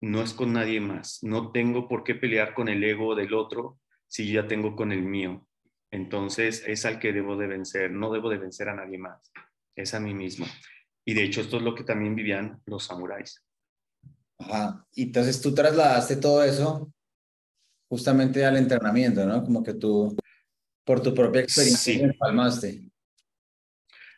No 0.00 0.22
es 0.22 0.32
con 0.32 0.52
nadie 0.52 0.80
más. 0.80 1.22
No 1.22 1.50
tengo 1.50 1.88
por 1.88 2.04
qué 2.04 2.14
pelear 2.14 2.54
con 2.54 2.68
el 2.68 2.82
ego 2.84 3.14
del 3.14 3.34
otro 3.34 3.78
si 4.06 4.32
ya 4.32 4.46
tengo 4.46 4.76
con 4.76 4.92
el 4.92 5.02
mío. 5.02 5.46
Entonces 5.90 6.62
es 6.66 6.84
al 6.86 6.98
que 6.98 7.12
debo 7.12 7.36
de 7.36 7.46
vencer. 7.46 7.90
No 7.90 8.12
debo 8.12 8.30
de 8.30 8.38
vencer 8.38 8.68
a 8.68 8.74
nadie 8.74 8.98
más. 8.98 9.32
Es 9.74 9.94
a 9.94 10.00
mí 10.00 10.14
mismo. 10.14 10.46
Y 11.04 11.14
de 11.14 11.24
hecho 11.24 11.40
esto 11.40 11.56
es 11.56 11.62
lo 11.62 11.74
que 11.74 11.84
también 11.84 12.14
vivían 12.14 12.60
los 12.66 12.84
samuráis. 12.84 13.42
Ajá. 14.38 14.86
Y 14.94 15.04
entonces 15.04 15.40
tú 15.40 15.54
trasladaste 15.54 16.16
todo 16.16 16.44
eso 16.44 16.92
justamente 17.88 18.44
al 18.44 18.56
entrenamiento, 18.56 19.26
¿no? 19.26 19.42
Como 19.42 19.62
que 19.64 19.74
tú, 19.74 20.16
por 20.84 21.02
tu 21.02 21.12
propia 21.12 21.42
experiencia, 21.42 22.08
sí. 22.08 22.16
palmaste. 22.16 22.90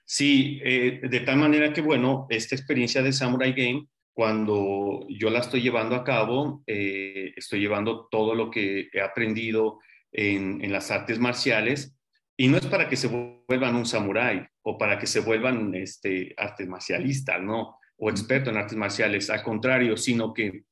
Sí, 0.05 0.61
eh, 0.63 1.01
de 1.09 1.21
tal 1.21 1.39
manera 1.39 1.73
que, 1.73 1.81
bueno, 1.81 2.27
esta 2.29 2.55
experiencia 2.55 3.03
de 3.03 3.15
Samurai 3.15 3.55
Game, 3.55 3.89
cuando 4.13 5.07
yo 5.09 5.31
la 5.31 5.39
estoy 5.39 5.63
llevando 5.63 5.97
a 5.97 6.05
cabo, 6.05 6.63
eh, 6.67 7.33
estoy 7.35 7.61
llevando 7.61 8.09
todo 8.11 8.35
lo 8.35 8.51
que 8.51 8.91
he 8.93 9.01
aprendido 9.01 9.79
en, 10.13 10.63
en, 10.63 10.73
las 10.73 10.91
artes 10.91 11.19
marciales, 11.19 11.97
y 12.37 12.49
no 12.49 12.57
es 12.57 12.67
para 12.67 12.89
que 12.89 12.97
se 12.97 13.09
vuelvan 13.09 13.77
un 13.77 13.87
samurái 13.87 14.47
o 14.63 14.79
para 14.79 14.99
que 14.99 15.07
se 15.07 15.21
vuelvan 15.21 15.75
este, 15.75 16.35
artes 16.37 16.69
marcialistas, 16.69 17.41
¿no? 17.43 17.77
O 17.97 18.11
experto 18.11 18.51
en 18.51 18.57
artes 18.57 18.77
marciales, 18.77 19.31
al 19.31 19.43
contrario, 19.43 19.97
sino 19.97 20.33
que 20.33 20.65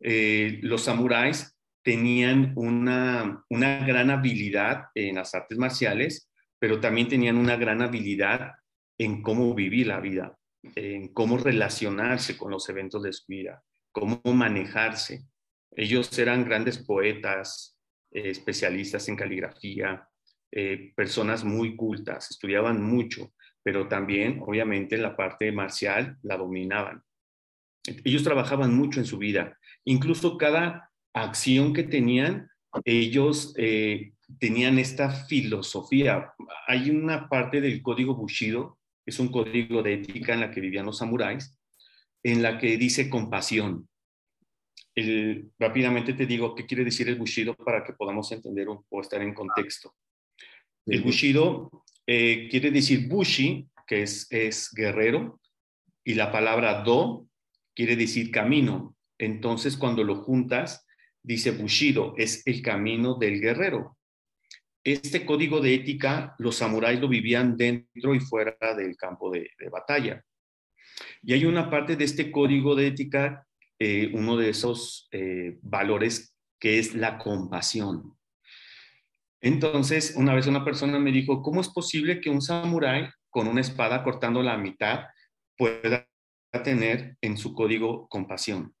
eh, 0.00 0.58
los 0.62 0.82
samuráis 0.82 1.56
tenían 1.82 2.52
una, 2.56 3.44
una 3.48 3.84
gran 3.86 4.10
habilidad 4.10 4.86
en 4.94 5.16
las 5.16 5.34
artes 5.34 5.58
marciales, 5.58 6.30
pero 6.58 6.80
también 6.80 7.08
tenían 7.08 7.36
una 7.36 7.56
gran 7.56 7.82
habilidad 7.82 8.52
en 8.98 9.22
cómo 9.22 9.54
vivir 9.54 9.86
la 9.86 10.00
vida, 10.00 10.36
en 10.74 11.12
cómo 11.12 11.38
relacionarse 11.38 12.36
con 12.36 12.50
los 12.50 12.68
eventos 12.68 13.02
de 13.02 13.12
su 13.12 13.24
vida, 13.28 13.62
cómo 13.92 14.20
manejarse. 14.24 15.24
Ellos 15.70 16.16
eran 16.18 16.44
grandes 16.44 16.78
poetas, 16.78 17.77
eh, 18.10 18.30
especialistas 18.30 19.08
en 19.08 19.16
caligrafía, 19.16 20.08
eh, 20.50 20.92
personas 20.96 21.44
muy 21.44 21.76
cultas, 21.76 22.30
estudiaban 22.30 22.82
mucho, 22.82 23.32
pero 23.62 23.86
también, 23.86 24.40
obviamente, 24.46 24.96
la 24.96 25.14
parte 25.14 25.52
marcial 25.52 26.16
la 26.22 26.36
dominaban. 26.36 27.02
Ellos 28.04 28.22
trabajaban 28.22 28.74
mucho 28.74 29.00
en 29.00 29.06
su 29.06 29.18
vida. 29.18 29.58
Incluso 29.84 30.38
cada 30.38 30.90
acción 31.12 31.72
que 31.72 31.82
tenían, 31.82 32.48
ellos 32.84 33.54
eh, 33.56 34.12
tenían 34.38 34.78
esta 34.78 35.10
filosofía. 35.10 36.32
Hay 36.66 36.90
una 36.90 37.28
parte 37.28 37.60
del 37.60 37.82
código 37.82 38.14
Bushido, 38.14 38.78
es 39.04 39.18
un 39.18 39.28
código 39.28 39.82
de 39.82 39.94
ética 39.94 40.34
en 40.34 40.40
la 40.40 40.50
que 40.50 40.60
vivían 40.60 40.86
los 40.86 40.98
samuráis, 40.98 41.58
en 42.22 42.42
la 42.42 42.58
que 42.58 42.76
dice 42.76 43.08
compasión. 43.08 43.88
Rápidamente 45.58 46.14
te 46.14 46.26
digo 46.26 46.54
qué 46.54 46.66
quiere 46.66 46.84
decir 46.84 47.08
el 47.08 47.16
Bushido 47.16 47.54
para 47.54 47.84
que 47.84 47.92
podamos 47.92 48.30
entender 48.32 48.66
o 48.68 49.00
estar 49.00 49.22
en 49.22 49.34
contexto. 49.34 49.94
El 50.86 51.02
Bushido 51.02 51.84
eh, 52.06 52.48
quiere 52.50 52.70
decir 52.70 53.06
Bushi, 53.06 53.68
que 53.86 54.02
es, 54.02 54.26
es 54.30 54.72
guerrero, 54.72 55.40
y 56.02 56.14
la 56.14 56.32
palabra 56.32 56.82
Do 56.82 57.26
quiere 57.74 57.96
decir 57.96 58.30
camino. 58.30 58.96
Entonces, 59.18 59.76
cuando 59.76 60.02
lo 60.02 60.16
juntas, 60.16 60.86
dice 61.22 61.50
Bushido, 61.50 62.14
es 62.16 62.46
el 62.46 62.62
camino 62.62 63.16
del 63.16 63.40
guerrero. 63.40 63.98
Este 64.82 65.26
código 65.26 65.60
de 65.60 65.74
ética, 65.74 66.34
los 66.38 66.56
samuráis 66.56 66.98
lo 66.98 67.08
vivían 67.08 67.58
dentro 67.58 68.14
y 68.14 68.20
fuera 68.20 68.56
del 68.74 68.96
campo 68.96 69.30
de, 69.30 69.50
batalla. 69.70 70.24
Y 71.22 71.34
hay 71.34 71.44
una 71.44 71.68
parte 71.68 71.96
de 71.96 72.04
este 72.04 72.30
código 72.30 72.74
de 72.74 72.86
ética, 72.86 73.46
eh, 73.78 74.10
uno 74.12 74.36
de 74.36 74.50
esos 74.50 75.08
eh, 75.12 75.58
valores 75.62 76.34
que 76.58 76.78
es 76.78 76.94
la 76.94 77.18
compasión. 77.18 78.16
Entonces, 79.40 80.14
una 80.16 80.34
vez 80.34 80.46
una 80.46 80.64
persona 80.64 80.98
me 80.98 81.12
dijo, 81.12 81.42
¿cómo 81.42 81.60
es 81.60 81.68
posible 81.68 82.20
que 82.20 82.30
un 82.30 82.42
samurái 82.42 83.08
con 83.30 83.46
una 83.46 83.60
espada 83.60 84.02
cortando 84.02 84.42
la 84.42 84.56
mitad 84.56 85.04
pueda 85.56 86.08
tener 86.64 87.16
en 87.20 87.36
su 87.36 87.54
código 87.54 88.08
compasión? 88.08 88.74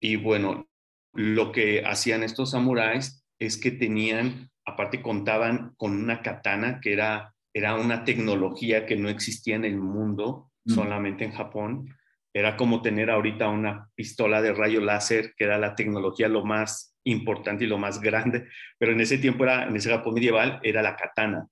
Y 0.00 0.16
bueno, 0.16 0.68
lo 1.12 1.52
que 1.52 1.84
hacían 1.84 2.24
estos 2.24 2.50
samuráis 2.50 3.24
es 3.38 3.56
que 3.56 3.70
tenían, 3.70 4.50
aparte 4.64 5.00
contaban 5.00 5.74
con 5.76 5.92
una 5.92 6.22
katana 6.22 6.80
que 6.80 6.92
era, 6.92 7.34
era 7.52 7.76
una 7.76 8.04
tecnología 8.04 8.86
que 8.86 8.96
no 8.96 9.08
existía 9.08 9.54
en 9.54 9.64
el 9.64 9.76
mundo, 9.76 10.50
mm. 10.64 10.72
solamente 10.72 11.24
en 11.24 11.32
Japón. 11.32 11.94
Era 12.34 12.56
como 12.56 12.82
tener 12.82 13.10
ahorita 13.10 13.48
una 13.48 13.88
pistola 13.94 14.42
de 14.42 14.52
rayo 14.52 14.80
láser, 14.80 15.34
que 15.36 15.44
era 15.44 15.56
la 15.56 15.74
tecnología 15.74 16.28
lo 16.28 16.44
más 16.44 16.96
importante 17.04 17.64
y 17.64 17.68
lo 17.68 17.78
más 17.78 18.00
grande, 18.00 18.48
pero 18.78 18.92
en 18.92 19.00
ese 19.00 19.18
tiempo, 19.18 19.44
era, 19.44 19.68
en 19.68 19.76
ese 19.76 19.90
Japón 19.90 20.14
medieval, 20.14 20.58
era 20.62 20.82
la 20.82 20.96
katana. 20.96 21.46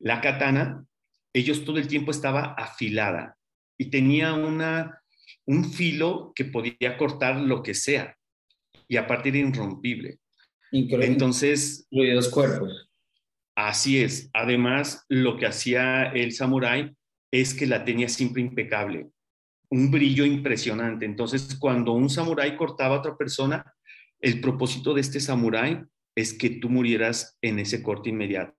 La 0.00 0.20
katana, 0.20 0.84
ellos 1.32 1.64
todo 1.64 1.78
el 1.78 1.86
tiempo 1.86 2.10
estaba 2.10 2.54
afilada 2.58 3.36
y 3.78 3.90
tenía 3.90 4.34
una, 4.34 5.00
un 5.46 5.70
filo 5.70 6.32
que 6.34 6.46
podía 6.46 6.96
cortar 6.98 7.36
lo 7.36 7.62
que 7.62 7.74
sea 7.74 8.16
y 8.88 8.96
aparte 8.96 9.28
era 9.28 9.38
irrompible. 9.38 10.18
Entonces, 10.70 11.86
los 11.90 12.28
cuerpos. 12.28 12.90
Así 13.54 14.02
es. 14.02 14.30
Además, 14.32 15.04
lo 15.08 15.36
que 15.36 15.46
hacía 15.46 16.04
el 16.04 16.32
samurái 16.32 16.94
es 17.30 17.54
que 17.54 17.66
la 17.66 17.84
tenía 17.84 18.08
siempre 18.08 18.42
impecable, 18.42 19.08
un 19.72 19.90
brillo 19.90 20.26
impresionante. 20.26 21.06
Entonces, 21.06 21.56
cuando 21.58 21.92
un 21.92 22.10
samurái 22.10 22.56
cortaba 22.58 22.96
a 22.96 22.98
otra 22.98 23.16
persona, 23.16 23.64
el 24.20 24.38
propósito 24.38 24.92
de 24.92 25.00
este 25.00 25.18
samurái 25.18 25.82
es 26.14 26.34
que 26.34 26.50
tú 26.50 26.68
murieras 26.68 27.38
en 27.40 27.58
ese 27.58 27.82
corte 27.82 28.10
inmediato 28.10 28.54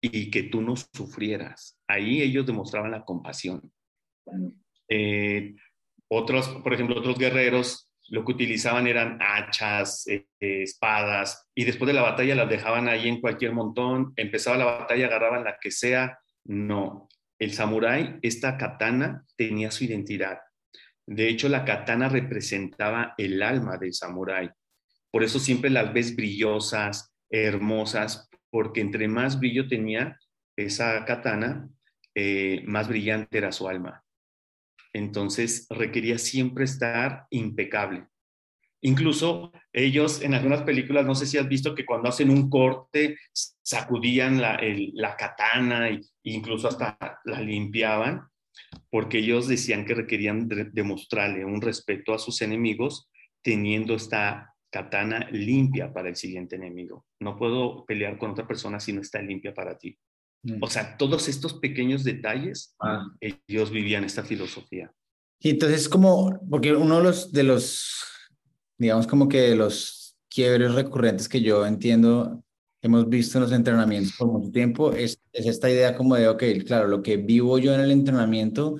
y 0.00 0.30
que 0.30 0.44
tú 0.44 0.62
no 0.62 0.74
sufrieras. 0.76 1.78
Ahí 1.86 2.22
ellos 2.22 2.46
demostraban 2.46 2.90
la 2.90 3.04
compasión. 3.04 3.70
Eh, 4.88 5.54
otros, 6.08 6.48
por 6.64 6.72
ejemplo, 6.72 6.98
otros 6.98 7.18
guerreros 7.18 7.90
lo 8.08 8.24
que 8.24 8.32
utilizaban 8.32 8.86
eran 8.86 9.18
hachas, 9.20 10.06
eh, 10.06 10.26
espadas, 10.40 11.50
y 11.54 11.64
después 11.64 11.88
de 11.88 11.92
la 11.92 12.02
batalla 12.02 12.34
las 12.34 12.48
dejaban 12.48 12.88
ahí 12.88 13.08
en 13.08 13.20
cualquier 13.20 13.52
montón, 13.52 14.14
empezaba 14.16 14.56
la 14.56 14.64
batalla, 14.64 15.06
agarraban 15.06 15.44
la 15.44 15.58
que 15.60 15.72
sea. 15.72 16.18
No, 16.44 17.08
el 17.38 17.52
samurái, 17.52 18.20
esta 18.22 18.56
katana 18.56 19.26
tenía 19.36 19.70
su 19.72 19.84
identidad. 19.84 20.38
De 21.06 21.28
hecho, 21.28 21.48
la 21.48 21.64
katana 21.64 22.08
representaba 22.08 23.14
el 23.16 23.42
alma 23.42 23.76
del 23.76 23.94
samurái. 23.94 24.50
Por 25.10 25.22
eso 25.22 25.38
siempre 25.38 25.70
las 25.70 25.92
ves 25.92 26.16
brillosas, 26.16 27.14
hermosas, 27.30 28.28
porque 28.50 28.80
entre 28.80 29.08
más 29.08 29.38
brillo 29.38 29.68
tenía 29.68 30.18
esa 30.56 31.04
katana, 31.04 31.68
eh, 32.14 32.62
más 32.66 32.88
brillante 32.88 33.38
era 33.38 33.52
su 33.52 33.68
alma. 33.68 34.02
Entonces 34.92 35.66
requería 35.70 36.18
siempre 36.18 36.64
estar 36.64 37.26
impecable. 37.30 38.06
Incluso 38.80 39.52
ellos 39.72 40.22
en 40.22 40.34
algunas 40.34 40.62
películas, 40.62 41.04
no 41.04 41.14
sé 41.14 41.26
si 41.26 41.38
has 41.38 41.48
visto 41.48 41.74
que 41.74 41.84
cuando 41.84 42.08
hacen 42.08 42.30
un 42.30 42.48
corte, 42.48 43.18
sacudían 43.32 44.40
la, 44.40 45.16
katana 45.18 45.88
e 45.88 46.00
incluso 46.22 46.68
hasta 46.68 46.96
la 47.24 47.40
limpiaban, 47.40 48.28
porque 48.90 49.18
ellos 49.18 49.48
decían 49.48 49.84
que 49.84 49.94
requerían 49.94 50.48
demostrarle 50.72 51.44
un 51.44 51.60
respeto 51.60 52.14
a 52.14 52.18
sus 52.18 52.42
enemigos 52.42 53.10
teniendo 53.42 53.94
esta 53.94 54.54
katana 54.70 55.28
limpia 55.30 55.92
para 55.92 56.08
el 56.08 56.16
siguiente 56.16 56.56
enemigo. 56.56 57.06
No 57.20 57.36
puedo 57.36 57.84
pelear 57.86 58.18
con 58.18 58.32
otra 58.32 58.46
persona 58.46 58.80
si 58.80 58.92
no 58.92 59.00
está 59.00 59.22
limpia 59.22 59.54
para 59.54 59.78
ti. 59.78 59.98
Mm. 60.42 60.62
O 60.62 60.68
sea, 60.68 60.96
todos 60.96 61.28
estos 61.28 61.54
pequeños 61.54 62.04
detalles, 62.04 62.74
ah. 62.80 63.06
ellos 63.20 63.70
vivían 63.70 64.04
esta 64.04 64.24
filosofía. 64.24 64.92
Y 65.40 65.50
entonces 65.50 65.88
como, 65.88 66.40
porque 66.50 66.74
uno 66.74 66.98
de 66.98 67.04
los, 67.04 67.32
de 67.32 67.42
los, 67.42 68.04
digamos 68.78 69.06
como 69.06 69.28
que 69.28 69.38
de 69.38 69.56
los 69.56 70.16
quiebres 70.28 70.74
recurrentes 70.74 71.28
que 71.28 71.40
yo 71.40 71.66
entiendo, 71.66 72.42
hemos 72.86 73.08
visto 73.08 73.38
en 73.38 73.44
los 73.44 73.52
entrenamientos 73.52 74.14
por 74.16 74.28
mucho 74.28 74.50
tiempo, 74.50 74.92
es, 74.92 75.20
es 75.32 75.46
esta 75.46 75.70
idea 75.70 75.94
como 75.96 76.16
de, 76.16 76.28
ok, 76.28 76.42
claro, 76.66 76.88
lo 76.88 77.02
que 77.02 77.16
vivo 77.16 77.58
yo 77.58 77.74
en 77.74 77.80
el 77.80 77.90
entrenamiento 77.90 78.76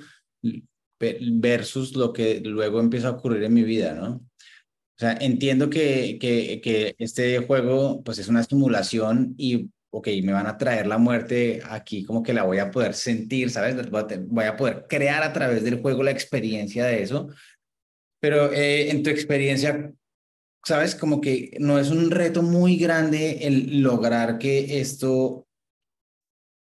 versus 0.99 1.95
lo 1.95 2.13
que 2.13 2.41
luego 2.41 2.81
empieza 2.81 3.09
a 3.09 3.13
ocurrir 3.13 3.45
en 3.45 3.55
mi 3.55 3.63
vida, 3.63 3.95
¿no? 3.95 4.15
O 4.15 4.99
sea, 4.99 5.19
entiendo 5.21 5.69
que, 5.69 6.17
que, 6.19 6.61
que 6.63 6.95
este 6.99 7.39
juego 7.41 8.03
pues 8.03 8.19
es 8.19 8.29
una 8.29 8.43
simulación 8.43 9.35
y 9.37 9.69
ok, 9.97 10.09
me 10.23 10.33
van 10.33 10.47
a 10.47 10.59
traer 10.59 10.87
la 10.87 10.99
muerte 10.99 11.63
aquí, 11.65 12.05
como 12.05 12.23
que 12.23 12.35
la 12.35 12.43
voy 12.43 12.59
a 12.59 12.71
poder 12.71 12.95
sentir, 12.95 13.51
¿sabes? 13.51 13.77
Voy 13.91 14.45
a 14.45 14.57
poder 14.57 14.87
crear 14.89 15.23
a 15.23 15.33
través 15.33 15.65
del 15.65 15.81
juego 15.81 16.03
la 16.03 16.11
experiencia 16.11 16.85
de 16.85 17.03
eso. 17.03 17.29
Pero 18.21 18.53
eh, 18.53 18.91
en 18.91 19.03
tu 19.03 19.11
experiencia, 19.11 19.93
¿sabes? 20.67 20.97
Como 20.97 21.21
que 21.21 21.57
no 21.61 21.79
es 21.79 21.91
un 21.91 22.11
reto 22.11 22.43
muy 22.43 22.77
grande 22.77 23.47
el 23.47 23.83
lograr 23.83 24.39
que 24.39 24.81
esto 24.81 25.47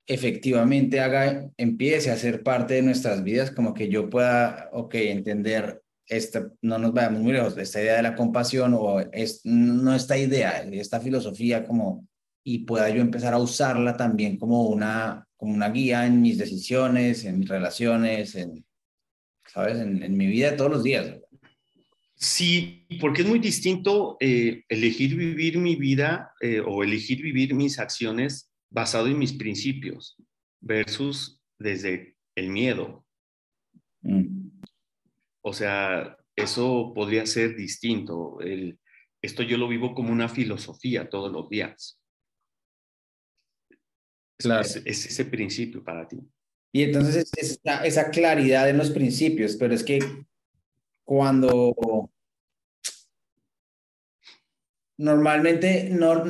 efectivamente 0.07 0.99
haga, 0.99 1.51
empiece 1.55 2.09
a 2.09 2.17
ser 2.17 2.41
parte 2.41 2.73
de 2.73 2.81
nuestras 2.81 3.23
vidas, 3.23 3.51
como 3.51 3.75
que 3.75 3.89
yo 3.89 4.09
pueda, 4.09 4.69
ok, 4.73 4.95
entender 4.95 5.83
esta, 6.07 6.51
no 6.61 6.79
nos 6.79 6.93
vayamos 6.93 7.21
muy 7.21 7.33
lejos, 7.33 7.55
esta 7.57 7.79
idea 7.79 7.97
de 7.97 8.01
la 8.01 8.15
compasión 8.15 8.73
o 8.73 8.99
es, 8.99 9.41
no 9.45 9.93
esta 9.95 10.17
idea, 10.17 10.63
esta 10.71 10.99
filosofía 10.99 11.63
como 11.65 12.07
y 12.43 12.65
pueda 12.65 12.89
yo 12.89 13.01
empezar 13.01 13.35
a 13.35 13.37
usarla 13.37 13.95
también 13.97 14.37
como 14.37 14.63
una, 14.63 15.27
como 15.37 15.53
una 15.53 15.69
guía 15.69 16.07
en 16.07 16.21
mis 16.21 16.39
decisiones, 16.39 17.23
en 17.23 17.37
mis 17.39 17.49
relaciones, 17.49 18.33
en, 18.33 18.65
¿sabes? 19.45 19.77
En, 19.79 20.17
mi 20.17 20.25
vida 20.25 20.51
de 20.51 20.57
todos 20.57 20.71
los 20.71 20.83
días. 20.83 21.17
Sí, 22.21 22.85
porque 22.99 23.23
es 23.23 23.27
muy 23.27 23.39
distinto 23.39 24.15
eh, 24.19 24.63
elegir 24.69 25.15
vivir 25.15 25.57
mi 25.57 25.75
vida 25.75 26.35
eh, 26.39 26.61
o 26.63 26.83
elegir 26.83 27.19
vivir 27.19 27.55
mis 27.55 27.79
acciones 27.79 28.53
basado 28.69 29.07
en 29.07 29.17
mis 29.17 29.33
principios 29.33 30.15
versus 30.59 31.41
desde 31.57 32.15
el 32.35 32.49
miedo. 32.49 33.07
Mm. 34.03 34.61
O 35.43 35.51
sea, 35.51 36.15
eso 36.35 36.91
podría 36.93 37.25
ser 37.25 37.55
distinto. 37.55 38.39
El, 38.39 38.79
esto 39.23 39.41
yo 39.41 39.57
lo 39.57 39.67
vivo 39.67 39.95
como 39.95 40.11
una 40.11 40.29
filosofía 40.29 41.09
todos 41.09 41.31
los 41.31 41.49
días. 41.49 41.99
Es, 44.37 44.75
ese 44.85 45.25
principio 45.25 45.83
para 45.83 46.07
ti. 46.07 46.19
Y 46.71 46.83
entonces 46.83 47.31
es 47.35 47.59
esa, 47.63 47.83
esa 47.83 48.11
claridad 48.11 48.69
en 48.69 48.77
los 48.77 48.91
principios, 48.91 49.55
pero 49.55 49.73
es 49.73 49.83
que 49.83 49.99
cuando 51.03 51.73
normalmente 54.97 55.89
no, 55.89 56.23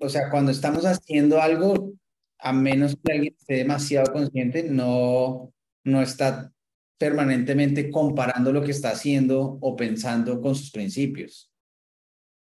o 0.00 0.08
sea, 0.08 0.30
cuando 0.30 0.50
estamos 0.50 0.84
haciendo 0.86 1.40
algo, 1.40 1.92
a 2.38 2.52
menos 2.52 2.96
que 3.02 3.12
alguien 3.12 3.34
esté 3.38 3.54
demasiado 3.56 4.12
consciente, 4.12 4.62
no, 4.64 5.52
no 5.84 6.02
está 6.02 6.52
permanentemente 6.98 7.90
comparando 7.90 8.52
lo 8.52 8.62
que 8.62 8.70
está 8.70 8.90
haciendo 8.90 9.58
o 9.60 9.76
pensando 9.76 10.40
con 10.40 10.54
sus 10.54 10.70
principios. 10.70 11.52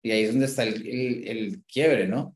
Y 0.04 0.12
ahí 0.12 0.24
es 0.24 0.32
donde 0.32 0.46
está 0.46 0.64
el, 0.64 0.86
el, 1.28 1.64
quiebre, 1.66 2.08
¿no? 2.08 2.36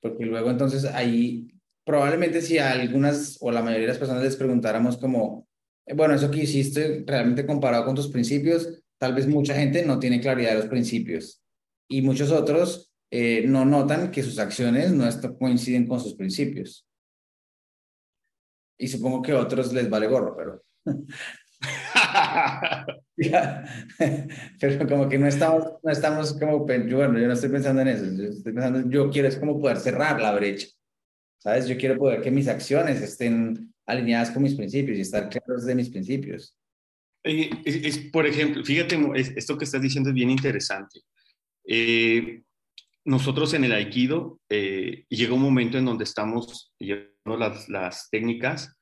Porque 0.00 0.24
luego 0.24 0.50
entonces 0.50 0.84
ahí 0.84 1.48
probablemente 1.84 2.42
si 2.42 2.58
a 2.58 2.72
algunas 2.72 3.38
o 3.40 3.50
la 3.50 3.62
mayoría 3.62 3.86
de 3.86 3.92
las 3.92 3.98
personas 3.98 4.22
les 4.22 4.36
preguntáramos 4.36 4.98
como, 4.98 5.48
bueno, 5.94 6.14
eso 6.14 6.30
que 6.30 6.42
hiciste 6.42 7.04
realmente 7.06 7.46
comparado 7.46 7.84
con 7.84 7.94
tus 7.94 8.08
principios, 8.08 8.82
tal 8.98 9.14
vez 9.14 9.26
mucha 9.26 9.54
gente 9.54 9.84
no 9.84 9.98
tiene 9.98 10.20
claridad 10.20 10.50
de 10.50 10.58
los 10.58 10.66
principios 10.66 11.42
y 11.88 12.02
muchos 12.02 12.32
otros 12.32 12.92
eh, 13.10 13.44
no 13.46 13.64
notan 13.64 14.10
que 14.10 14.22
sus 14.22 14.38
acciones 14.38 14.92
no 14.92 15.08
coinciden 15.38 15.86
con 15.86 16.00
sus 16.00 16.14
principios. 16.14 16.86
Y 18.78 18.88
supongo 18.88 19.22
que 19.22 19.32
a 19.32 19.40
otros 19.40 19.72
les 19.72 19.88
vale 19.88 20.08
gorro, 20.08 20.36
pero... 20.36 20.62
pero 24.60 24.88
como 24.88 25.08
que 25.08 25.18
no 25.18 25.26
estamos, 25.26 25.64
no 25.82 25.90
estamos 25.90 26.38
como, 26.38 26.58
bueno, 26.58 27.18
yo 27.18 27.26
no 27.26 27.32
estoy 27.32 27.48
pensando 27.48 27.80
en 27.80 27.88
eso, 27.88 28.04
yo 28.04 28.24
estoy 28.24 28.52
pensando, 28.52 28.90
yo 28.90 29.10
quiero 29.10 29.28
es 29.28 29.36
como 29.36 29.58
poder 29.58 29.78
cerrar 29.78 30.20
la 30.20 30.34
brecha 30.34 30.66
¿Sabes? 31.38 31.68
Yo 31.68 31.76
quiero 31.76 31.96
poder 31.96 32.22
que 32.22 32.30
mis 32.30 32.48
acciones 32.48 33.00
estén 33.00 33.72
alineadas 33.86 34.30
con 34.30 34.42
mis 34.42 34.54
principios 34.54 34.98
y 34.98 35.02
estar 35.02 35.28
claros 35.28 35.64
de 35.64 35.74
mis 35.74 35.88
principios. 35.88 36.56
Eh, 37.22 37.50
es, 37.64 37.98
por 37.98 38.26
ejemplo, 38.26 38.64
fíjate, 38.64 38.98
esto 39.36 39.56
que 39.56 39.64
estás 39.64 39.82
diciendo 39.82 40.10
es 40.10 40.14
bien 40.14 40.30
interesante. 40.30 41.00
Eh, 41.66 42.42
nosotros 43.04 43.54
en 43.54 43.64
el 43.64 43.72
Aikido 43.72 44.40
eh, 44.48 45.04
llega 45.08 45.34
un 45.34 45.42
momento 45.42 45.78
en 45.78 45.84
donde 45.84 46.04
estamos 46.04 46.72
llevando 46.78 47.36
las, 47.38 47.68
las, 47.68 48.08
técnicas 48.10 48.76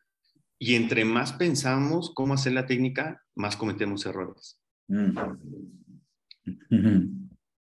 y 0.58 0.74
entre 0.74 1.04
más 1.04 1.32
pensamos 1.32 2.12
cómo 2.14 2.34
hacer 2.34 2.52
la 2.52 2.66
técnica, 2.66 3.22
más 3.34 3.56
cometemos 3.56 4.06
errores. 4.06 4.60
Mm. 4.88 5.18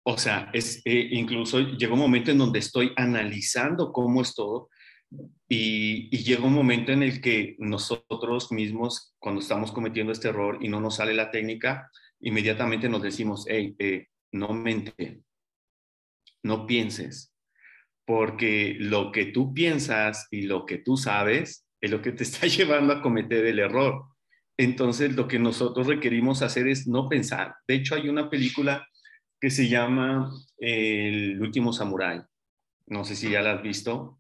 O 0.09 0.17
sea, 0.17 0.49
es, 0.53 0.81
incluso 0.85 1.59
llega 1.59 1.91
un 1.91 1.99
momento 1.99 2.31
en 2.31 2.37
donde 2.37 2.59
estoy 2.59 2.93
analizando 2.95 3.91
cómo 3.91 4.21
es 4.21 4.33
todo 4.33 4.69
y, 5.49 6.09
llega 6.23 6.45
un 6.45 6.53
momento 6.53 6.91
en 6.91 7.03
el 7.03 7.21
que 7.21 7.55
nosotros 7.59 8.51
mismos, 8.51 9.15
cuando 9.19 9.41
estamos 9.41 9.71
cometiendo 9.71 10.11
este 10.11 10.29
error 10.29 10.59
y 10.61 10.67
no 10.67 10.81
nos 10.81 10.97
sale 10.97 11.13
la 11.13 11.31
técnica, 11.31 11.89
inmediatamente 12.19 12.89
nos 12.89 13.01
decimos, 13.01 13.45
hey, 13.47 13.75
eh, 13.79 14.07
no 14.31 14.49
mente, 14.49 15.21
no 16.43 16.65
pienses, 16.67 17.33
porque 18.05 18.75
lo 18.79 19.11
que 19.11 19.27
tú 19.27 19.53
piensas 19.53 20.27
y 20.31 20.43
lo 20.43 20.65
que 20.65 20.79
tú 20.79 20.97
sabes 20.97 21.65
es 21.79 21.91
lo 21.91 22.01
que 22.01 22.11
te 22.11 22.23
está 22.25 22.47
llevando 22.47 22.93
a 22.93 23.01
cometer 23.01 23.45
el 23.45 23.59
error. 23.59 24.03
Entonces, 24.59 25.15
lo 25.15 25.27
que 25.27 25.37
nosotros 25.37 25.85
requerimos 25.87 26.41
hacer 26.41 26.67
es 26.67 26.87
no 26.87 27.07
pensar. 27.07 27.55
De 27.67 27.75
hecho, 27.75 27.93
hay 27.93 28.09
una 28.09 28.29
película 28.29 28.87
que 29.39 29.51
se 29.51 29.69
llama 29.69 30.31
El 30.57 31.39
último 31.39 31.71
samurái. 31.71 32.21
No 32.87 33.05
sé 33.05 33.15
si 33.15 33.29
ya 33.29 33.41
la 33.41 33.53
has 33.53 33.61
visto 33.61 34.17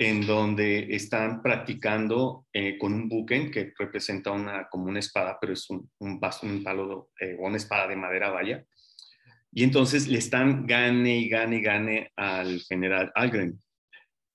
en 0.00 0.24
donde 0.24 0.94
están 0.94 1.42
practicando 1.42 2.46
eh, 2.52 2.78
con 2.78 2.94
un 2.94 3.08
buken 3.08 3.50
que 3.50 3.72
representa 3.76 4.30
una, 4.30 4.68
como 4.68 4.84
una 4.84 5.00
espada, 5.00 5.36
pero 5.40 5.54
es 5.54 5.68
un, 5.70 5.90
un, 5.98 6.20
un 6.42 6.62
palo, 6.62 7.10
eh, 7.20 7.34
una 7.36 7.56
espada 7.56 7.88
de 7.88 7.96
madera, 7.96 8.30
vaya. 8.30 8.64
Y 9.52 9.64
entonces 9.64 10.06
le 10.06 10.18
están 10.18 10.68
gane 10.68 11.18
y 11.18 11.28
gane 11.28 11.56
y 11.56 11.62
gane 11.62 12.12
al 12.14 12.60
general 12.60 13.10
Algren. 13.16 13.60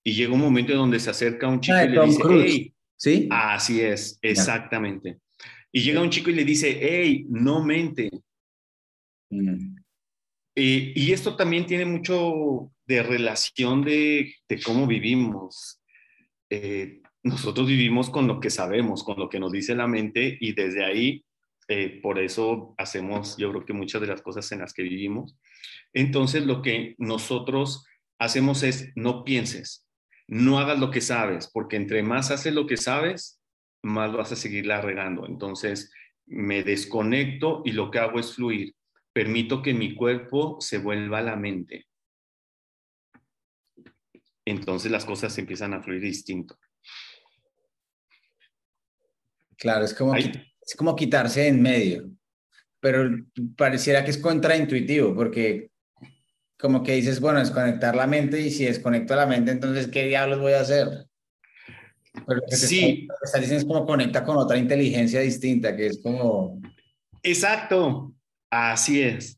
Y 0.04 0.12
llega 0.12 0.34
un 0.34 0.42
momento 0.42 0.74
en 0.74 0.80
donde 0.80 1.00
se 1.00 1.12
acerca 1.12 1.48
un 1.48 1.62
chico 1.62 1.78
ah, 1.78 1.86
y 1.86 1.90
le 1.90 2.06
dice, 2.08 2.24
hey, 2.30 2.74
¿sí? 2.98 3.30
Así 3.32 3.80
es, 3.80 4.20
exactamente. 4.22 5.20
Y 5.72 5.82
llega 5.82 6.02
un 6.02 6.10
chico 6.10 6.30
y 6.30 6.34
le 6.34 6.44
dice, 6.44 6.78
hey, 6.78 7.26
no 7.30 7.64
mente. 7.64 8.12
Mm. 9.30 9.78
Eh, 10.58 10.92
y 10.94 11.14
esto 11.14 11.38
también 11.38 11.66
tiene 11.66 11.86
mucho 11.86 12.73
de 12.86 13.04
relación 13.04 13.84
de, 13.84 14.36
cómo 14.66 14.88
vivimos. 14.88 15.82
Eh, 16.50 17.02
nosotros 17.24 17.68
vivimos 17.68 18.10
con 18.10 18.28
lo 18.28 18.40
que 18.40 18.50
sabemos, 18.50 19.04
con 19.04 19.18
lo 19.18 19.30
que 19.30 19.40
nos 19.40 19.52
dice 19.52 19.76
la 19.76 19.88
mente 19.88 20.38
y 20.40 20.54
desde 20.54 20.84
ahí 20.84 21.24
eh, 21.70 22.00
por 22.02 22.20
eso 22.20 22.76
hacemos, 22.78 23.38
yo 23.38 23.50
creo 23.52 23.66
que 23.66 23.74
muchas 23.74 24.02
de 24.02 24.08
las 24.08 24.22
cosas 24.22 24.52
en 24.52 24.60
las 24.60 24.74
que 24.74 24.84
vivimos. 24.84 25.38
Entonces, 25.94 26.46
lo 26.46 26.62
que 26.62 26.96
nosotros 26.98 27.86
hacemos 28.20 28.64
es, 28.64 28.92
no 28.96 29.24
pienses, 29.24 29.88
no 30.28 30.60
hagas 30.60 30.80
lo 30.80 30.92
que 30.92 31.02
sabes, 31.02 31.50
porque 31.52 31.78
entre 31.78 32.04
más 32.04 32.32
haces 32.32 32.54
lo 32.54 32.68
que 32.68 32.78
sabes, 32.78 33.42
más 33.82 34.12
vas 34.14 34.32
a 34.32 34.36
seguirla 34.36 34.82
regando. 34.82 35.26
Entonces, 35.26 35.92
me 36.26 36.64
desconecto 36.64 37.62
y 37.66 37.72
lo 37.72 37.92
que 37.92 38.00
hago 38.00 38.20
es 38.20 38.36
fluir. 38.36 38.76
Permito 39.14 39.62
que 39.62 39.74
mi 39.74 39.96
cuerpo 39.96 40.58
se 40.60 40.80
vuelva 40.80 41.20
a 41.20 41.24
la 41.24 41.36
mente. 41.36 41.86
Entonces 44.46 44.92
las 44.92 45.06
cosas 45.06 45.38
empiezan 45.38 45.74
a 45.74 45.82
fluir 45.82 46.02
distinto. 46.02 46.58
Claro, 49.58 49.86
es 49.86 49.94
como, 49.94 50.16
es 50.16 50.76
como 50.76 50.96
quitarse 50.96 51.48
en 51.48 51.62
medio, 51.62 52.10
pero 52.80 53.10
pareciera 53.56 54.04
que 54.04 54.12
es 54.12 54.18
contraintuitivo 54.18 55.16
porque 55.16 55.72
como 56.60 56.82
que 56.82 56.94
dices, 56.94 57.20
bueno, 57.20 57.40
desconectar 57.40 57.96
la 57.96 58.08
mente 58.08 58.40
y 58.40 58.50
si 58.50 58.66
desconecto 58.66 59.16
la 59.16 59.26
mente, 59.26 59.52
entonces, 59.52 59.88
¿qué 59.88 60.06
diablos 60.06 60.40
voy 60.40 60.54
a 60.54 60.62
hacer? 60.62 61.08
Pero 62.14 62.40
lo 62.40 62.42
que 62.50 62.56
sí. 62.56 63.08
Está, 63.22 63.40
diciendo 63.40 63.62
es 63.62 63.66
como 63.66 63.86
conecta 63.86 64.24
con 64.24 64.38
otra 64.38 64.58
inteligencia 64.58 65.20
distinta, 65.20 65.76
que 65.76 65.88
es 65.88 66.00
como... 66.02 66.62
Exacto, 67.22 68.14
así 68.50 69.02
es. 69.02 69.38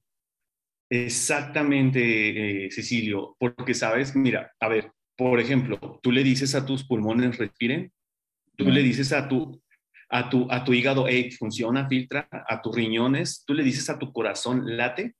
Exactamente, 0.88 2.65
eh, 2.65 2.72
Cecilio, 2.72 3.36
porque 3.39 3.74
sabes, 3.74 4.15
mira, 4.15 4.54
a 4.60 4.68
ver, 4.68 4.91
por 5.17 5.39
ejemplo, 5.39 5.99
tú 6.01 6.12
le 6.12 6.23
dices 6.23 6.56
a 6.56 6.65
tus 6.65 6.84
pulmones 6.84 7.38
respiren, 7.38 7.91
tú 8.58 8.65
le 8.65 8.82
dices 8.84 9.12
a 9.13 9.28
tu, 9.28 9.62
a 10.10 10.30
tu, 10.30 10.47
a 10.51 10.63
tu 10.63 10.73
hígado, 10.73 11.08
hey, 11.08 11.32
funciona, 11.32 11.88
filtra, 11.88 12.28
a 12.32 12.62
tus 12.62 12.75
riñones, 12.75 13.43
tú 13.45 13.54
le 13.54 13.63
dices 13.63 13.89
a 13.89 13.97
tu 13.97 14.12
corazón, 14.12 14.78
late. 14.78 15.15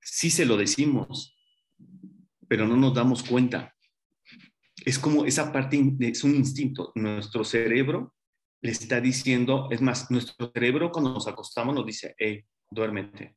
Sí 0.00 0.30
se 0.30 0.46
lo 0.46 0.56
decimos, 0.56 1.36
pero 2.48 2.66
no 2.66 2.76
nos 2.76 2.94
damos 2.94 3.22
cuenta. 3.22 3.74
Es 4.84 4.98
como 4.98 5.24
esa 5.24 5.52
parte, 5.52 5.78
es 6.00 6.24
un 6.24 6.34
instinto. 6.34 6.92
Nuestro 6.94 7.44
cerebro 7.44 8.14
le 8.62 8.70
está 8.72 9.00
diciendo, 9.00 9.68
es 9.70 9.80
más, 9.80 10.10
nuestro 10.10 10.50
cerebro 10.52 10.90
cuando 10.90 11.12
nos 11.12 11.28
acostamos 11.28 11.74
nos 11.74 11.86
dice, 11.86 12.14
hey, 12.18 12.44
duérmete. 12.70 13.36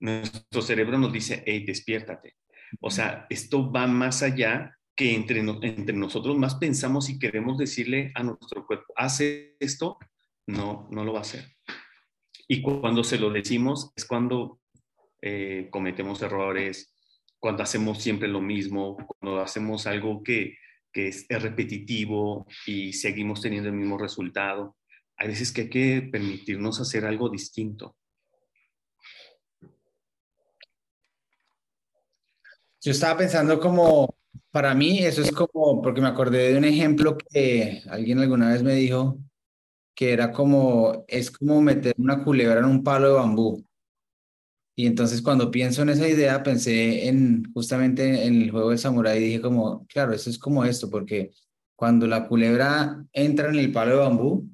Nuestro 0.00 0.62
cerebro 0.62 0.98
nos 0.98 1.12
dice, 1.12 1.42
hey, 1.46 1.64
despiértate. 1.64 2.36
O 2.80 2.90
sea, 2.90 3.26
esto 3.30 3.70
va 3.70 3.86
más 3.86 4.22
allá 4.22 4.76
que 4.96 5.14
entre, 5.14 5.40
entre 5.40 5.96
nosotros 5.96 6.36
más 6.36 6.56
pensamos 6.56 7.08
y 7.08 7.18
queremos 7.18 7.58
decirle 7.58 8.12
a 8.14 8.22
nuestro 8.22 8.66
cuerpo, 8.66 8.92
hace 8.96 9.56
esto, 9.58 9.98
no, 10.46 10.88
no 10.90 11.04
lo 11.04 11.12
va 11.12 11.18
a 11.18 11.22
hacer. 11.22 11.56
Y 12.46 12.62
cuando 12.62 13.02
se 13.02 13.18
lo 13.18 13.30
decimos 13.30 13.92
es 13.96 14.04
cuando 14.04 14.60
eh, 15.22 15.68
cometemos 15.70 16.22
errores, 16.22 16.94
cuando 17.38 17.62
hacemos 17.62 18.02
siempre 18.02 18.28
lo 18.28 18.40
mismo, 18.40 18.96
cuando 18.96 19.40
hacemos 19.40 19.86
algo 19.86 20.22
que, 20.22 20.56
que 20.92 21.08
es, 21.08 21.26
repetitivo 21.28 22.46
y 22.66 22.92
seguimos 22.92 23.40
teniendo 23.40 23.68
el 23.68 23.74
mismo 23.74 23.98
resultado. 23.98 24.76
Hay 25.16 25.28
veces 25.28 25.52
que 25.52 25.62
hay 25.62 25.70
que 25.70 26.08
permitirnos 26.10 26.80
hacer 26.80 27.04
algo 27.04 27.28
distinto. 27.28 27.96
Yo 32.84 32.90
estaba 32.92 33.16
pensando 33.16 33.58
como, 33.60 34.14
para 34.50 34.74
mí 34.74 34.98
eso 34.98 35.22
es 35.22 35.32
como, 35.32 35.80
porque 35.80 36.02
me 36.02 36.08
acordé 36.08 36.52
de 36.52 36.58
un 36.58 36.66
ejemplo 36.66 37.16
que 37.16 37.82
alguien 37.88 38.18
alguna 38.18 38.52
vez 38.52 38.62
me 38.62 38.74
dijo, 38.74 39.18
que 39.94 40.12
era 40.12 40.32
como, 40.32 41.06
es 41.08 41.30
como 41.30 41.62
meter 41.62 41.94
una 41.96 42.22
culebra 42.22 42.60
en 42.60 42.66
un 42.66 42.84
palo 42.84 43.08
de 43.08 43.14
bambú. 43.14 43.64
Y 44.76 44.86
entonces 44.86 45.22
cuando 45.22 45.50
pienso 45.50 45.80
en 45.80 45.88
esa 45.88 46.06
idea, 46.06 46.42
pensé 46.42 47.08
en 47.08 47.50
justamente 47.54 48.26
en 48.26 48.42
el 48.42 48.50
juego 48.50 48.68
de 48.68 48.76
Samurai 48.76 49.16
y 49.16 49.28
dije 49.28 49.40
como, 49.40 49.86
claro, 49.86 50.12
eso 50.12 50.28
es 50.28 50.38
como 50.38 50.62
esto, 50.66 50.90
porque 50.90 51.30
cuando 51.76 52.06
la 52.06 52.28
culebra 52.28 53.02
entra 53.14 53.48
en 53.48 53.56
el 53.56 53.72
palo 53.72 53.92
de 53.92 54.02
bambú, 54.02 54.50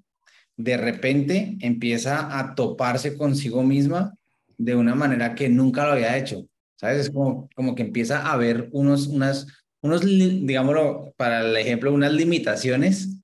de 0.56 0.76
repente 0.76 1.56
empieza 1.60 2.38
a 2.38 2.54
toparse 2.54 3.16
consigo 3.16 3.64
misma 3.64 4.14
de 4.56 4.76
una 4.76 4.94
manera 4.94 5.34
que 5.34 5.48
nunca 5.48 5.84
lo 5.84 5.92
había 5.94 6.16
hecho. 6.16 6.46
¿Sabes? 6.80 6.98
Es 7.00 7.10
como, 7.10 7.50
como 7.54 7.74
que 7.74 7.82
empieza 7.82 8.22
a 8.22 8.32
haber 8.32 8.70
unos, 8.72 9.06
unas, 9.06 9.46
unos, 9.82 10.00
digámoslo, 10.00 11.12
para 11.18 11.42
el 11.42 11.54
ejemplo, 11.58 11.92
unas 11.92 12.10
limitaciones 12.10 13.18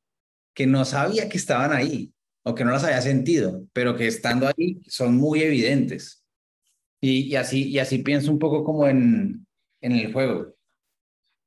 que 0.53 0.67
no 0.67 0.85
sabía 0.85 1.31
que 1.31 1.39
estaban 1.39 1.73
ahí 1.73 2.13
o 2.43 2.55
que 2.55 2.67
no 2.67 2.73
las 2.73 2.85
había 2.85 3.01
sentido, 3.01 3.67
pero 3.73 3.97
que 3.97 4.09
estando 4.09 4.47
ahí 4.47 4.83
son 4.87 5.17
muy 5.17 5.41
evidentes. 5.41 6.23
Y, 7.01 7.21
y, 7.29 7.37
así, 7.37 7.71
y 7.71 7.79
así 7.79 8.01
pienso 8.01 8.31
un 8.31 8.39
poco 8.39 8.63
como 8.63 8.87
en, 8.89 9.47
en 9.81 9.93
el 9.93 10.13
juego, 10.13 10.55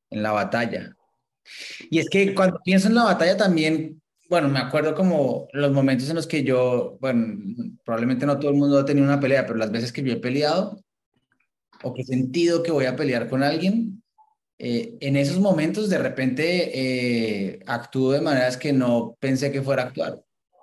en 0.10 0.24
la 0.24 0.32
batalla. 0.32 0.96
Y 1.92 2.00
es 2.00 2.10
que 2.10 2.34
cuando 2.34 2.60
pienso 2.64 2.88
en 2.88 2.96
la 2.96 3.04
batalla 3.04 3.38
también, 3.38 4.02
bueno, 4.28 4.50
me 4.50 4.58
acuerdo 4.58 4.96
como 4.96 5.48
los 5.54 5.72
momentos 5.72 6.10
en 6.10 6.16
los 6.16 6.26
que 6.26 6.44
yo, 6.44 6.98
bueno, 7.02 7.38
probablemente 7.86 8.26
no 8.26 8.40
todo 8.40 8.50
el 8.50 8.58
mundo 8.58 8.80
ha 8.80 8.86
tenido 8.86 9.06
una 9.06 9.20
pelea, 9.20 9.46
pero 9.46 9.60
las 9.60 9.72
veces 9.72 9.94
que 9.94 10.02
yo 10.02 10.14
he 10.14 10.18
peleado 10.18 10.84
o 11.84 11.94
que 11.94 12.02
he 12.02 12.06
sentido 12.06 12.64
que 12.64 12.72
voy 12.72 12.86
a 12.86 12.96
pelear 12.96 13.30
con 13.30 13.44
alguien, 13.44 14.04
eh, 14.58 14.98
en 15.00 15.16
esos 15.16 15.40
momentos 15.40 15.90
de 15.90 15.98
repente 15.98 16.72
eh, 16.74 17.60
actúo 17.66 18.12
de 18.12 18.22
maneras 18.22 18.58
que 18.58 18.74
no 18.74 19.16
pensé 19.20 19.52
que 19.52 19.62
fuera 19.62 19.84
a 19.84 19.86
actuar, 19.88 20.22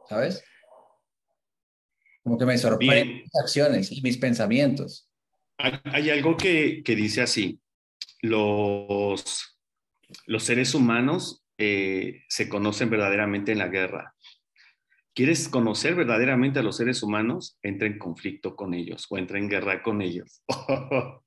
¿sabes? 0.09 0.45
Como 2.23 2.37
que 2.37 2.45
me 2.45 2.59
sorprenden 2.59 3.23
mis 3.23 3.37
acciones 3.41 3.91
y 3.91 4.03
mis 4.03 4.19
pensamientos. 4.19 5.09
Hay, 5.59 6.11
algo 6.11 6.37
que, 6.37 6.83
que, 6.85 6.95
dice 6.95 7.23
así, 7.23 7.59
los, 8.21 9.59
los 10.27 10.45
seres 10.45 10.75
humanos 10.75 11.47
eh, 11.57 12.25
se 12.29 12.51
conocen 12.51 12.91
verdaderamente 12.91 13.53
en 13.53 13.59
la 13.59 13.69
guerra. 13.69 14.15
¿Quieres 15.17 15.49
conocer 15.49 15.95
verdaderamente 15.95 16.59
a 16.59 16.63
los 16.63 16.77
seres 16.77 17.03
humanos? 17.03 17.57
Entra 17.63 17.89
en 17.89 17.99
conflicto 17.99 18.55
con 18.55 18.75
ellos 18.75 19.07
o 19.09 19.17
entra 19.17 19.39
en 19.39 19.49
guerra 19.49 19.83
con 19.83 20.03
ellos. 20.03 20.43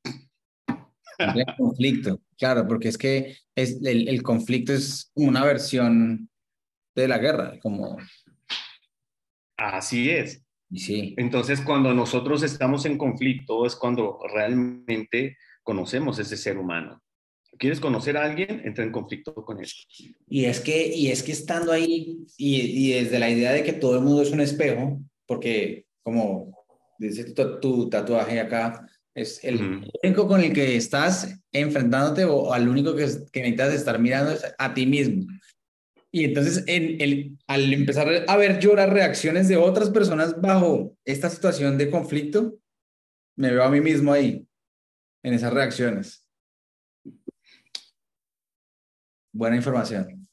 entra 1.18 1.42
en 1.42 1.56
conflicto, 1.58 2.22
claro, 2.38 2.68
porque 2.68 2.90
es 2.90 3.00
que 3.00 3.36
es, 3.56 3.82
el, 3.84 4.08
el 4.08 4.22
conflicto 4.22 4.74
es 4.74 5.12
una 5.16 5.44
versión 5.44 6.30
de 6.96 7.08
la 7.08 7.18
guerra, 7.18 7.60
como... 7.64 7.98
Así 9.58 10.12
es. 10.12 10.46
Sí. 10.72 11.16
Entonces, 11.18 11.60
cuando 11.60 11.92
nosotros 11.92 12.44
estamos 12.44 12.86
en 12.86 12.96
conflicto 12.96 13.66
es 13.66 13.76
cuando 13.76 14.20
realmente 14.32 15.36
conocemos 15.64 16.20
ese 16.20 16.38
ser 16.38 16.60
humano. 16.60 17.02
¿Quieres 17.60 17.80
conocer 17.80 18.18
a 18.18 18.24
alguien? 18.24 18.62
Entra 18.64 18.84
en 18.84 18.92
conflicto 18.92 19.36
con 19.36 19.60
él. 19.60 19.70
Y 20.28 20.46
es 20.46 20.62
que, 20.62 20.88
y 20.88 21.10
es 21.12 21.22
que 21.22 21.34
estando 21.34 21.72
ahí, 21.72 22.26
y, 22.38 22.62
y 22.62 22.94
desde 22.94 23.20
la 23.20 23.30
idea 23.30 23.52
de 23.52 23.64
que 23.64 23.74
todo 23.74 23.96
el 23.98 24.04
mundo 24.04 24.22
es 24.22 24.32
un 24.32 24.42
espejo, 24.42 25.00
porque 25.28 25.86
como 26.02 26.58
dice 26.98 27.26
tu, 27.34 27.90
tatuaje 27.90 28.40
acá, 28.40 28.88
es 29.14 29.44
el 29.44 29.84
único 30.04 30.28
con 30.28 30.42
el 30.42 30.54
que 30.54 30.76
estás 30.76 31.40
enfrentándote 31.52 32.26
o, 32.26 32.54
al 32.54 32.68
único 32.68 32.96
que, 32.96 33.06
que 33.32 33.42
necesitas 33.42 33.74
estar 33.74 34.00
mirando 34.00 34.32
es 34.32 34.46
a 34.58 34.74
ti 34.74 34.86
mismo. 34.86 35.26
Y 36.12 36.24
entonces, 36.24 36.64
en 36.68 37.00
el, 37.02 37.38
al 37.48 37.72
empezar 37.74 38.26
a 38.28 38.38
ver 38.38 38.60
yo 38.60 38.76
las 38.76 38.90
reacciones 38.90 39.48
de 39.48 39.58
otras 39.58 39.90
personas 39.90 40.40
bajo 40.42 40.96
esta 41.06 41.30
situación 41.30 41.78
de 41.78 41.90
conflicto, 41.92 42.58
me 43.36 43.52
veo 43.52 43.64
a 43.64 43.70
mí 43.70 43.82
mismo 43.82 44.12
ahí, 44.12 44.46
en 45.24 45.34
esas 45.34 45.54
reacciones. 45.54 46.26
Buena 49.32 49.56
información. 49.56 50.28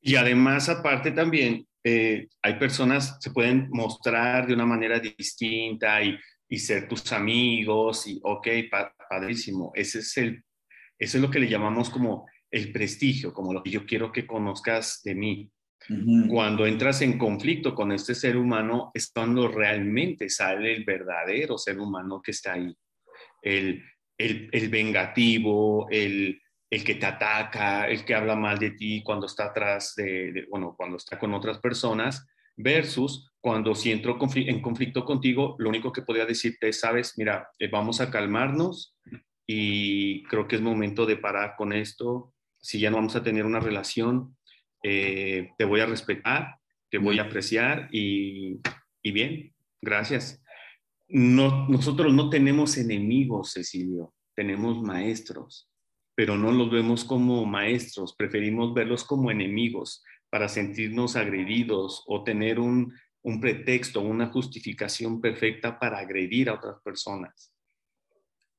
Y 0.00 0.16
además, 0.16 0.68
aparte 0.68 1.10
también, 1.12 1.66
eh, 1.84 2.28
hay 2.42 2.58
personas 2.58 3.12
que 3.12 3.28
se 3.28 3.30
pueden 3.30 3.68
mostrar 3.70 4.46
de 4.46 4.54
una 4.54 4.66
manera 4.66 4.98
distinta 4.98 6.02
y, 6.02 6.18
y 6.48 6.58
ser 6.58 6.88
tus 6.88 7.12
amigos 7.12 8.06
y, 8.06 8.20
ok, 8.22 8.48
padrísimo. 9.08 9.72
Ese 9.74 10.00
es 10.00 10.16
el, 10.16 10.44
eso 10.98 11.16
es 11.16 11.22
lo 11.22 11.30
que 11.30 11.38
le 11.38 11.48
llamamos 11.48 11.88
como 11.90 12.26
el 12.50 12.72
prestigio, 12.72 13.32
como 13.32 13.52
lo 13.52 13.62
que 13.62 13.70
yo 13.70 13.86
quiero 13.86 14.12
que 14.12 14.26
conozcas 14.26 15.00
de 15.04 15.14
mí. 15.14 15.50
Cuando 16.28 16.66
entras 16.66 17.00
en 17.00 17.18
conflicto 17.18 17.74
con 17.74 17.90
este 17.90 18.14
ser 18.14 18.36
humano 18.36 18.90
es 18.92 19.10
cuando 19.10 19.48
realmente 19.48 20.28
sale 20.28 20.76
el 20.76 20.84
verdadero 20.84 21.56
ser 21.56 21.80
humano 21.80 22.20
que 22.22 22.32
está 22.32 22.52
ahí. 22.52 22.72
El, 23.42 23.82
el, 24.18 24.68
vengativo, 24.68 25.88
el, 25.90 26.40
el, 26.70 26.84
que 26.84 26.94
te 26.94 27.06
ataca, 27.06 27.88
el 27.88 28.04
que 28.04 28.14
habla 28.14 28.36
mal 28.36 28.58
de 28.58 28.70
ti 28.70 29.02
cuando 29.02 29.26
está 29.26 29.46
atrás 29.46 29.94
de, 29.96 30.46
bueno, 30.48 30.74
cuando 30.76 30.96
está 30.96 31.18
con 31.18 31.34
otras 31.34 31.58
personas, 31.58 32.26
versus 32.56 33.30
cuando 33.40 33.74
si 33.74 33.90
entro 33.90 34.18
en 34.34 34.62
conflicto 34.62 35.04
contigo, 35.04 35.56
lo 35.58 35.68
único 35.68 35.92
que 35.92 36.02
podría 36.02 36.26
decirte 36.26 36.68
es, 36.68 36.80
sabes, 36.80 37.14
mira, 37.16 37.48
eh, 37.58 37.68
vamos 37.68 38.00
a 38.00 38.10
calmarnos 38.10 38.96
y 39.46 40.22
creo 40.24 40.46
que 40.46 40.56
es 40.56 40.62
momento 40.62 41.06
de 41.06 41.16
parar 41.16 41.54
con 41.56 41.72
esto, 41.72 42.34
si 42.58 42.78
ya 42.78 42.90
no 42.90 42.96
vamos 42.96 43.16
a 43.16 43.22
tener 43.22 43.46
una 43.46 43.60
relación, 43.60 44.36
eh, 44.82 45.50
te 45.56 45.64
voy 45.64 45.80
a 45.80 45.86
respetar 45.86 46.56
que 46.90 46.98
voy 46.98 47.18
a 47.18 47.22
apreciar 47.22 47.88
y, 47.92 48.60
y 49.02 49.12
bien, 49.12 49.54
gracias. 49.80 50.42
No, 51.08 51.68
nosotros 51.68 52.12
no 52.12 52.28
tenemos 52.28 52.76
enemigos, 52.76 53.52
Cecilio, 53.54 54.12
tenemos 54.34 54.82
maestros, 54.82 55.69
pero 56.20 56.36
no 56.36 56.52
los 56.52 56.70
vemos 56.70 57.02
como 57.02 57.46
maestros, 57.46 58.14
preferimos 58.14 58.74
verlos 58.74 59.04
como 59.04 59.30
enemigos 59.30 60.04
para 60.28 60.50
sentirnos 60.50 61.16
agredidos 61.16 62.04
o 62.06 62.22
tener 62.24 62.60
un, 62.60 62.92
un 63.22 63.40
pretexto, 63.40 64.02
una 64.02 64.26
justificación 64.26 65.22
perfecta 65.22 65.78
para 65.78 65.98
agredir 65.98 66.50
a 66.50 66.56
otras 66.56 66.76
personas. 66.82 67.54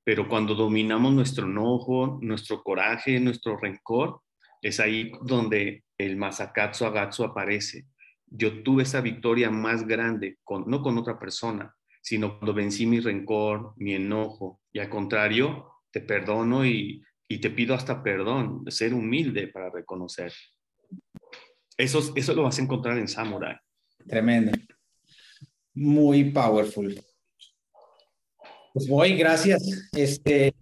Pero 0.03 0.27
cuando 0.27 0.55
dominamos 0.55 1.13
nuestro 1.13 1.45
enojo, 1.45 2.17
nuestro 2.23 2.63
coraje, 2.63 3.19
nuestro 3.19 3.55
rencor, 3.57 4.21
es 4.63 4.79
ahí 4.79 5.11
donde 5.21 5.83
el 5.99 6.17
Masakatsu 6.17 6.85
Agatsu 6.85 7.25
aparece. 7.25 7.85
Yo 8.25 8.63
tuve 8.63 8.81
esa 8.81 9.01
victoria 9.01 9.51
más 9.51 9.85
grande, 9.85 10.39
con, 10.43 10.63
no 10.65 10.81
con 10.81 10.97
otra 10.97 11.19
persona, 11.19 11.75
sino 12.01 12.39
cuando 12.39 12.55
vencí 12.55 12.87
mi 12.87 12.99
rencor, 12.99 13.75
mi 13.75 13.93
enojo, 13.93 14.61
y 14.73 14.79
al 14.79 14.89
contrario, 14.89 15.67
te 15.91 16.01
perdono 16.01 16.65
y, 16.65 17.03
y 17.31 17.37
te 17.37 17.49
pido 17.49 17.73
hasta 17.73 18.03
perdón, 18.03 18.65
ser 18.67 18.93
humilde 18.93 19.47
para 19.47 19.69
reconocer. 19.69 20.33
Eso, 21.77 22.11
eso 22.13 22.33
lo 22.33 22.43
vas 22.43 22.59
a 22.59 22.61
encontrar 22.61 22.97
en 22.97 23.07
Samurai. 23.07 23.55
Tremendo. 24.05 24.51
Muy 25.73 26.25
powerful. 26.25 27.01
Pues 28.73 28.85
voy, 28.85 29.15
gracias. 29.15 29.63
Este, 29.93 30.53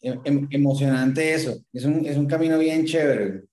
em, 0.00 0.18
em, 0.24 0.48
emocionante 0.50 1.34
eso. 1.34 1.62
Es 1.74 1.84
un, 1.84 2.06
es 2.06 2.16
un 2.16 2.26
camino 2.26 2.58
bien 2.58 2.86
chévere. 2.86 3.44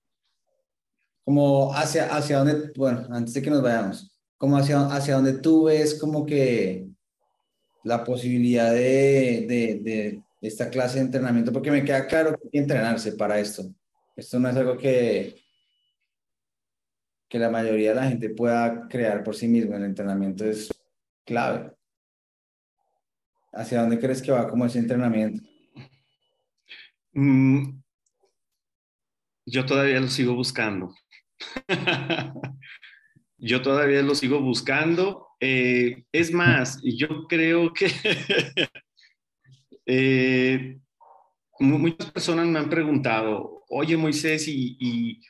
Como 1.26 1.74
hacia, 1.74 2.06
hacia 2.06 2.38
donde, 2.38 2.72
bueno, 2.74 3.06
antes 3.10 3.34
de 3.34 3.42
que 3.42 3.50
nos 3.50 3.60
vayamos, 3.60 4.18
como 4.38 4.56
hacia, 4.56 4.86
hacia 4.86 5.16
donde 5.16 5.34
tú 5.34 5.64
ves 5.64 5.98
como 6.00 6.24
que 6.24 6.86
la 7.84 8.02
posibilidad 8.02 8.72
de 8.72 10.22
esta 10.48 10.70
clase 10.70 10.98
de 10.98 11.06
entrenamiento, 11.06 11.52
porque 11.52 11.70
me 11.70 11.84
queda 11.84 12.06
claro 12.06 12.30
que 12.30 12.40
hay 12.44 12.50
que 12.50 12.58
entrenarse 12.58 13.12
para 13.12 13.38
esto. 13.38 13.64
Esto 14.14 14.38
no 14.38 14.48
es 14.48 14.56
algo 14.56 14.76
que, 14.76 15.36
que 17.28 17.38
la 17.38 17.50
mayoría 17.50 17.90
de 17.90 17.96
la 17.96 18.08
gente 18.08 18.30
pueda 18.30 18.88
crear 18.88 19.22
por 19.22 19.36
sí 19.36 19.48
mismo. 19.48 19.74
El 19.74 19.84
entrenamiento 19.84 20.44
es 20.44 20.72
clave. 21.24 21.72
¿Hacia 23.52 23.80
dónde 23.80 23.98
crees 23.98 24.22
que 24.22 24.32
va 24.32 24.48
como 24.48 24.66
ese 24.66 24.78
entrenamiento? 24.78 25.42
Mm, 27.12 27.80
yo 29.46 29.64
todavía 29.64 30.00
lo 30.00 30.08
sigo 30.08 30.34
buscando. 30.34 30.94
yo 33.38 33.62
todavía 33.62 34.02
lo 34.02 34.14
sigo 34.14 34.40
buscando. 34.40 35.28
Eh, 35.40 36.04
es 36.12 36.32
más, 36.32 36.80
yo 36.82 37.26
creo 37.28 37.72
que 37.72 37.86
eh, 39.86 40.78
muchas 41.60 42.10
personas 42.10 42.46
me 42.46 42.58
han 42.58 42.68
preguntado, 42.68 43.64
oye 43.68 43.96
Moisés, 43.96 44.46
y 44.48 45.20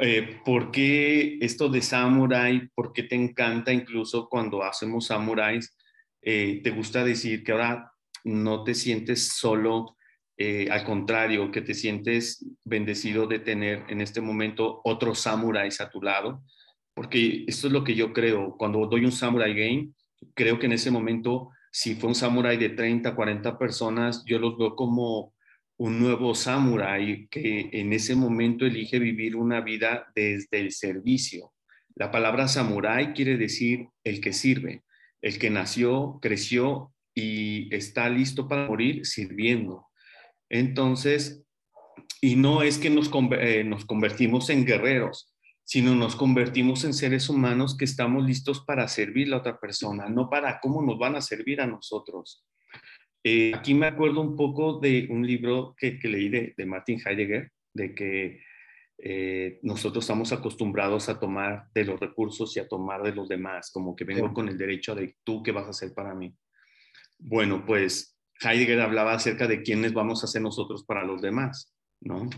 eh, 0.00 0.40
¿por 0.44 0.70
qué 0.70 1.38
esto 1.40 1.68
de 1.68 1.82
samurai? 1.82 2.68
¿Por 2.74 2.92
qué 2.92 3.04
te 3.04 3.14
encanta 3.14 3.72
incluso 3.72 4.28
cuando 4.28 4.62
hacemos 4.64 5.06
samuráis? 5.06 5.76
Eh, 6.22 6.60
¿Te 6.64 6.70
gusta 6.70 7.04
decir 7.04 7.44
que 7.44 7.52
ahora 7.52 7.92
no 8.24 8.64
te 8.64 8.74
sientes 8.74 9.28
solo? 9.28 9.96
Al 10.36 10.82
contrario, 10.82 11.52
que 11.52 11.60
te 11.60 11.74
sientes 11.74 12.44
bendecido 12.64 13.28
de 13.28 13.38
tener 13.38 13.84
en 13.88 14.00
este 14.00 14.20
momento 14.20 14.80
otros 14.82 15.20
samuráis 15.20 15.80
a 15.80 15.88
tu 15.88 16.02
lado, 16.02 16.42
porque 16.92 17.44
esto 17.46 17.68
es 17.68 17.72
lo 17.72 17.84
que 17.84 17.94
yo 17.94 18.12
creo. 18.12 18.56
Cuando 18.56 18.84
doy 18.88 19.04
un 19.04 19.12
samurai 19.12 19.54
game, 19.54 19.92
creo 20.34 20.58
que 20.58 20.66
en 20.66 20.72
ese 20.72 20.90
momento, 20.90 21.50
si 21.74 21.96
fue 21.96 22.08
un 22.10 22.14
samurai 22.14 22.56
de 22.56 22.68
30, 22.68 23.16
40 23.16 23.58
personas, 23.58 24.22
yo 24.24 24.38
los 24.38 24.56
veo 24.56 24.76
como 24.76 25.34
un 25.76 25.98
nuevo 25.98 26.32
samurái 26.36 27.26
que 27.26 27.68
en 27.72 27.92
ese 27.92 28.14
momento 28.14 28.64
elige 28.64 29.00
vivir 29.00 29.34
una 29.34 29.60
vida 29.60 30.06
desde 30.14 30.60
el 30.60 30.70
servicio. 30.70 31.52
La 31.96 32.12
palabra 32.12 32.46
samurái 32.46 33.12
quiere 33.12 33.36
decir 33.36 33.88
el 34.04 34.20
que 34.20 34.32
sirve, 34.32 34.84
el 35.20 35.40
que 35.40 35.50
nació, 35.50 36.20
creció 36.22 36.94
y 37.12 37.74
está 37.74 38.08
listo 38.08 38.46
para 38.46 38.68
morir 38.68 39.04
sirviendo. 39.04 39.88
Entonces, 40.48 41.42
y 42.20 42.36
no 42.36 42.62
es 42.62 42.78
que 42.78 42.88
nos, 42.88 43.10
eh, 43.32 43.64
nos 43.64 43.84
convertimos 43.84 44.48
en 44.48 44.64
guerreros, 44.64 45.33
sino 45.64 45.94
nos 45.94 46.14
convertimos 46.14 46.84
en 46.84 46.92
seres 46.92 47.28
humanos 47.28 47.76
que 47.76 47.86
estamos 47.86 48.24
listos 48.24 48.64
para 48.64 48.86
servir 48.86 49.28
a 49.28 49.30
la 49.30 49.36
otra 49.38 49.58
persona, 49.58 50.08
no 50.08 50.28
para 50.28 50.60
cómo 50.60 50.82
nos 50.82 50.98
van 50.98 51.16
a 51.16 51.22
servir 51.22 51.60
a 51.60 51.66
nosotros. 51.66 52.44
Eh, 53.24 53.52
aquí 53.54 53.72
me 53.72 53.86
acuerdo 53.86 54.20
un 54.20 54.36
poco 54.36 54.78
de 54.78 55.08
un 55.10 55.26
libro 55.26 55.74
que, 55.78 55.98
leí 56.02 56.28
de, 56.28 56.66
Martin 56.66 57.00
Heidegger, 57.04 57.50
de 57.72 57.94
que 57.94 58.42
eh, 58.98 59.58
nosotros 59.62 60.04
estamos 60.04 60.32
acostumbrados 60.32 61.08
a 61.08 61.18
tomar 61.18 61.68
de 61.74 61.84
los 61.84 61.98
recursos 61.98 62.54
y 62.56 62.60
a 62.60 62.68
tomar 62.68 63.02
de 63.02 63.14
los 63.14 63.26
demás, 63.28 63.70
como 63.72 63.96
que 63.96 64.04
vengo 64.04 64.32
con 64.34 64.48
el 64.48 64.58
derecho 64.58 64.94
de 64.94 65.16
tú 65.24 65.42
qué 65.42 65.52
vas 65.52 65.66
a 65.66 65.70
hacer 65.70 65.94
para 65.94 66.14
mí. 66.14 66.34
Bueno, 67.18 67.64
pues 67.64 68.18
Heidegger 68.42 68.80
hablaba 68.82 69.14
acerca 69.14 69.46
de 69.46 69.62
quiénes 69.62 69.94
vamos 69.94 70.22
a 70.22 70.26
ser 70.26 70.42
nosotros 70.42 70.84
para 70.84 71.04
los 71.04 71.22
demás, 71.22 71.74
¿no? 72.00 72.28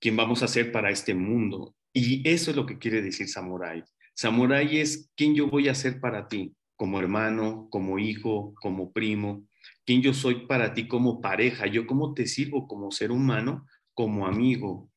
¿Quién 0.00 0.16
vamos 0.16 0.42
a 0.42 0.48
ser 0.48 0.72
para 0.72 0.90
este 0.90 1.14
mundo? 1.14 1.76
Y 1.96 2.28
eso 2.28 2.50
es 2.50 2.56
lo 2.56 2.66
que 2.66 2.78
quiere 2.78 3.00
decir 3.00 3.28
Samurai. 3.28 3.84
Samurai 4.14 4.78
es 4.78 5.10
quién 5.16 5.34
yo 5.34 5.48
voy 5.48 5.68
a 5.68 5.74
ser 5.74 6.00
para 6.00 6.28
ti, 6.28 6.54
como 6.76 6.98
hermano, 6.98 7.68
como 7.70 7.98
hijo, 7.98 8.52
como 8.60 8.92
primo, 8.92 9.46
quién 9.86 10.02
yo 10.02 10.12
soy 10.12 10.46
para 10.46 10.74
ti 10.74 10.88
como 10.88 11.20
pareja, 11.20 11.66
yo 11.66 11.86
cómo 11.86 12.12
te 12.12 12.26
sirvo 12.26 12.66
como 12.66 12.90
ser 12.90 13.12
humano, 13.12 13.66
como 13.94 14.26
amigo, 14.26 14.90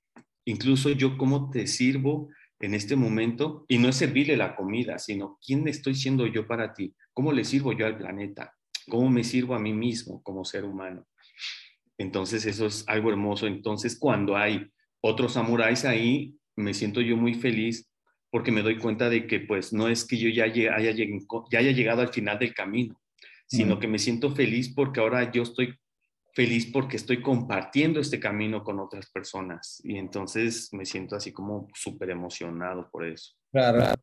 incluso 0.46 0.90
yo 0.90 1.18
cómo 1.18 1.52
te 1.52 1.68
sirvo 1.68 2.30
en 2.60 2.74
este 2.74 2.96
momento, 2.96 3.66
y 3.68 3.78
no 3.78 3.90
es 3.90 3.98
servirle 3.98 4.36
la 4.36 4.56
comida, 4.56 4.98
sino 4.98 5.38
quién 5.46 5.68
estoy 5.68 5.94
siendo 5.94 6.26
yo 6.26 6.48
para 6.48 6.74
ti, 6.74 6.96
cómo 7.14 7.32
le 7.32 7.44
sirvo 7.46 7.74
yo 7.74 7.86
al 7.86 7.98
planeta, 7.98 8.56
cómo 8.90 9.10
me 9.10 9.24
sirvo 9.24 9.54
a 9.54 9.60
mí 9.60 9.74
mismo 9.74 10.24
como 10.24 10.44
ser 10.44 10.66
humano. 10.66 11.06
Entonces 12.00 12.46
eso 12.48 12.66
es 12.66 12.84
algo 12.88 13.10
hermoso. 13.12 13.46
Entonces 13.46 13.98
cuando 14.00 14.36
hay 14.36 14.72
otros 15.02 15.34
samuráis 15.34 15.86
ahí, 15.86 16.36
me 16.58 16.74
siento 16.74 17.02
yo 17.02 17.16
muy 17.16 17.36
feliz 17.36 17.90
porque 18.30 18.52
me 18.52 18.62
doy 18.62 18.78
cuenta 18.78 19.10
de 19.10 19.26
que 19.26 19.40
pues 19.40 19.72
no 19.72 19.88
es 19.88 20.04
que 20.06 20.18
yo 20.18 20.30
ya 20.30 20.46
haya, 20.46 20.78
ya 20.80 21.60
haya 21.60 21.72
llegado 21.72 22.02
al 22.02 22.10
final 22.10 22.38
del 22.38 22.54
camino, 22.54 23.00
sino 23.46 23.80
que 23.80 23.88
me 23.88 24.00
siento 24.00 24.36
feliz 24.36 24.74
porque 24.74 25.00
ahora 25.00 25.32
yo 25.32 25.44
estoy 25.44 25.74
feliz 26.34 26.70
porque 26.72 26.98
estoy 26.98 27.22
compartiendo 27.22 28.00
este 28.00 28.20
camino 28.20 28.64
con 28.64 28.80
otras 28.80 29.10
personas 29.10 29.82
y 29.84 29.98
entonces 29.98 30.70
me 30.74 30.86
siento 30.86 31.16
así 31.16 31.32
como 31.32 31.68
súper 31.74 32.10
emocionado 32.10 32.90
por 32.92 33.06
eso. 33.06 33.34
Claro, 33.52 33.94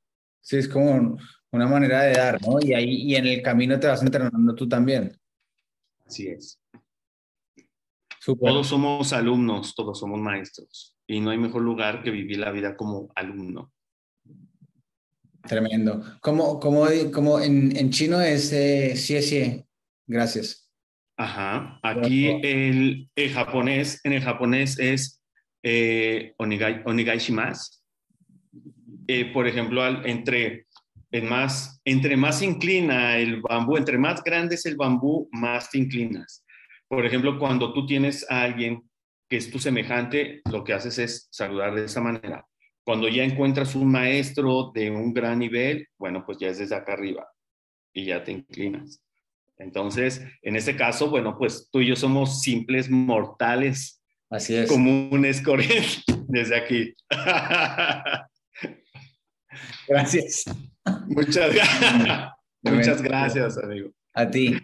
sí, 0.41 0.57
es 0.57 0.69
como 0.69 1.17
una 1.51 1.67
manera 1.67 2.03
de 2.03 2.15
dar, 2.15 2.41
¿no? 2.41 2.59
Y 2.61 2.73
ahí 2.73 3.03
y 3.03 3.17
en 3.17 3.27
el 3.27 3.43
camino 3.43 3.79
te 3.79 3.87
vas 3.87 4.03
entrenando 4.03 4.55
tú 4.55 4.69
también. 4.69 5.17
Así 6.07 6.29
es. 6.29 6.61
Todos 8.25 8.67
somos 8.67 9.13
alumnos, 9.13 9.75
todos 9.75 9.99
somos 9.99 10.19
maestros 10.19 10.94
y 11.07 11.21
no 11.21 11.31
hay 11.31 11.39
mejor 11.39 11.63
lugar 11.63 12.03
que 12.03 12.11
vivir 12.11 12.39
la 12.39 12.51
vida 12.51 12.77
como 12.77 13.11
alumno. 13.15 13.73
Tremendo. 15.43 16.03
¿Cómo, 16.21 16.59
cómo, 16.59 16.87
cómo 17.13 17.41
en, 17.41 17.77
en, 17.77 17.91
chino 17.91 18.21
es 18.21 18.53
eh, 18.53 18.97
sí, 18.97 19.21
sí? 19.21 19.63
Gracias. 20.07 20.71
Ajá. 21.17 21.79
Aquí 21.83 22.29
el, 22.43 23.11
el, 23.15 23.31
japonés, 23.31 24.01
en 24.05 24.15
el 24.15 24.23
japonés 24.23 24.79
es 24.79 25.23
eh, 25.63 26.35
onigai, 26.39 26.83
onigai 26.87 27.19
shimasu. 27.19 27.85
Eh, 29.07 29.27
por 29.33 29.47
ejemplo, 29.47 29.85
entre, 30.07 30.67
el 31.11 31.25
más, 31.25 31.81
entre 31.85 32.17
más 32.17 32.43
inclina 32.43 33.19
el 33.19 33.43
bambú, 33.43 33.77
entre 33.77 33.99
más 33.99 34.25
grande 34.25 34.55
es 34.55 34.65
el 34.67 34.77
bambú, 34.77 35.29
más 35.31 35.71
te 35.71 35.79
inclinas. 35.79 36.45
Por 36.89 37.05
ejemplo, 37.05 37.39
cuando 37.39 37.73
tú 37.73 37.87
tienes 37.87 38.29
a 38.31 38.43
alguien 38.43 38.83
que 39.35 39.39
es 39.39 39.51
tu 39.51 39.59
semejante, 39.59 40.43
lo 40.49 40.63
que 40.63 40.75
haces 40.75 40.97
es 40.97 41.27
saludar 41.33 41.75
de 41.75 41.87
esa 41.87 42.01
manera. 42.01 42.47
Cuando 42.85 43.09
ya 43.09 43.25
encuentras 43.25 43.75
un 43.75 43.91
maestro 43.91 44.71
de 44.73 44.93
un 44.93 45.13
gran 45.13 45.41
nivel, 45.41 45.89
bueno, 45.99 46.25
pues 46.25 46.39
ya 46.39 46.51
es 46.51 46.59
desde 46.59 46.77
acá 46.77 46.93
arriba 46.93 47.27
y 47.93 48.05
ya 48.05 48.23
te 48.23 48.31
inclinas. 48.31 49.03
Entonces, 49.59 50.25
en 50.41 50.55
este 50.55 50.77
caso, 50.77 51.11
bueno, 51.11 51.37
pues 51.37 51.69
tú 51.73 51.81
y 51.81 51.89
yo 51.89 51.97
somos 51.97 52.43
simples 52.43 52.89
mortales. 52.89 54.01
Así 54.31 54.55
es. 54.55 54.69
Comunes 54.69 55.43
corrientes 55.43 56.05
desde 56.29 56.57
aquí. 56.57 56.95
Gracias. 59.89 60.45
Muchas, 61.09 61.57
muchas 62.63 63.03
gracias, 63.03 63.59
amigo. 63.59 63.91
A 64.13 64.31
ti. 64.31 64.61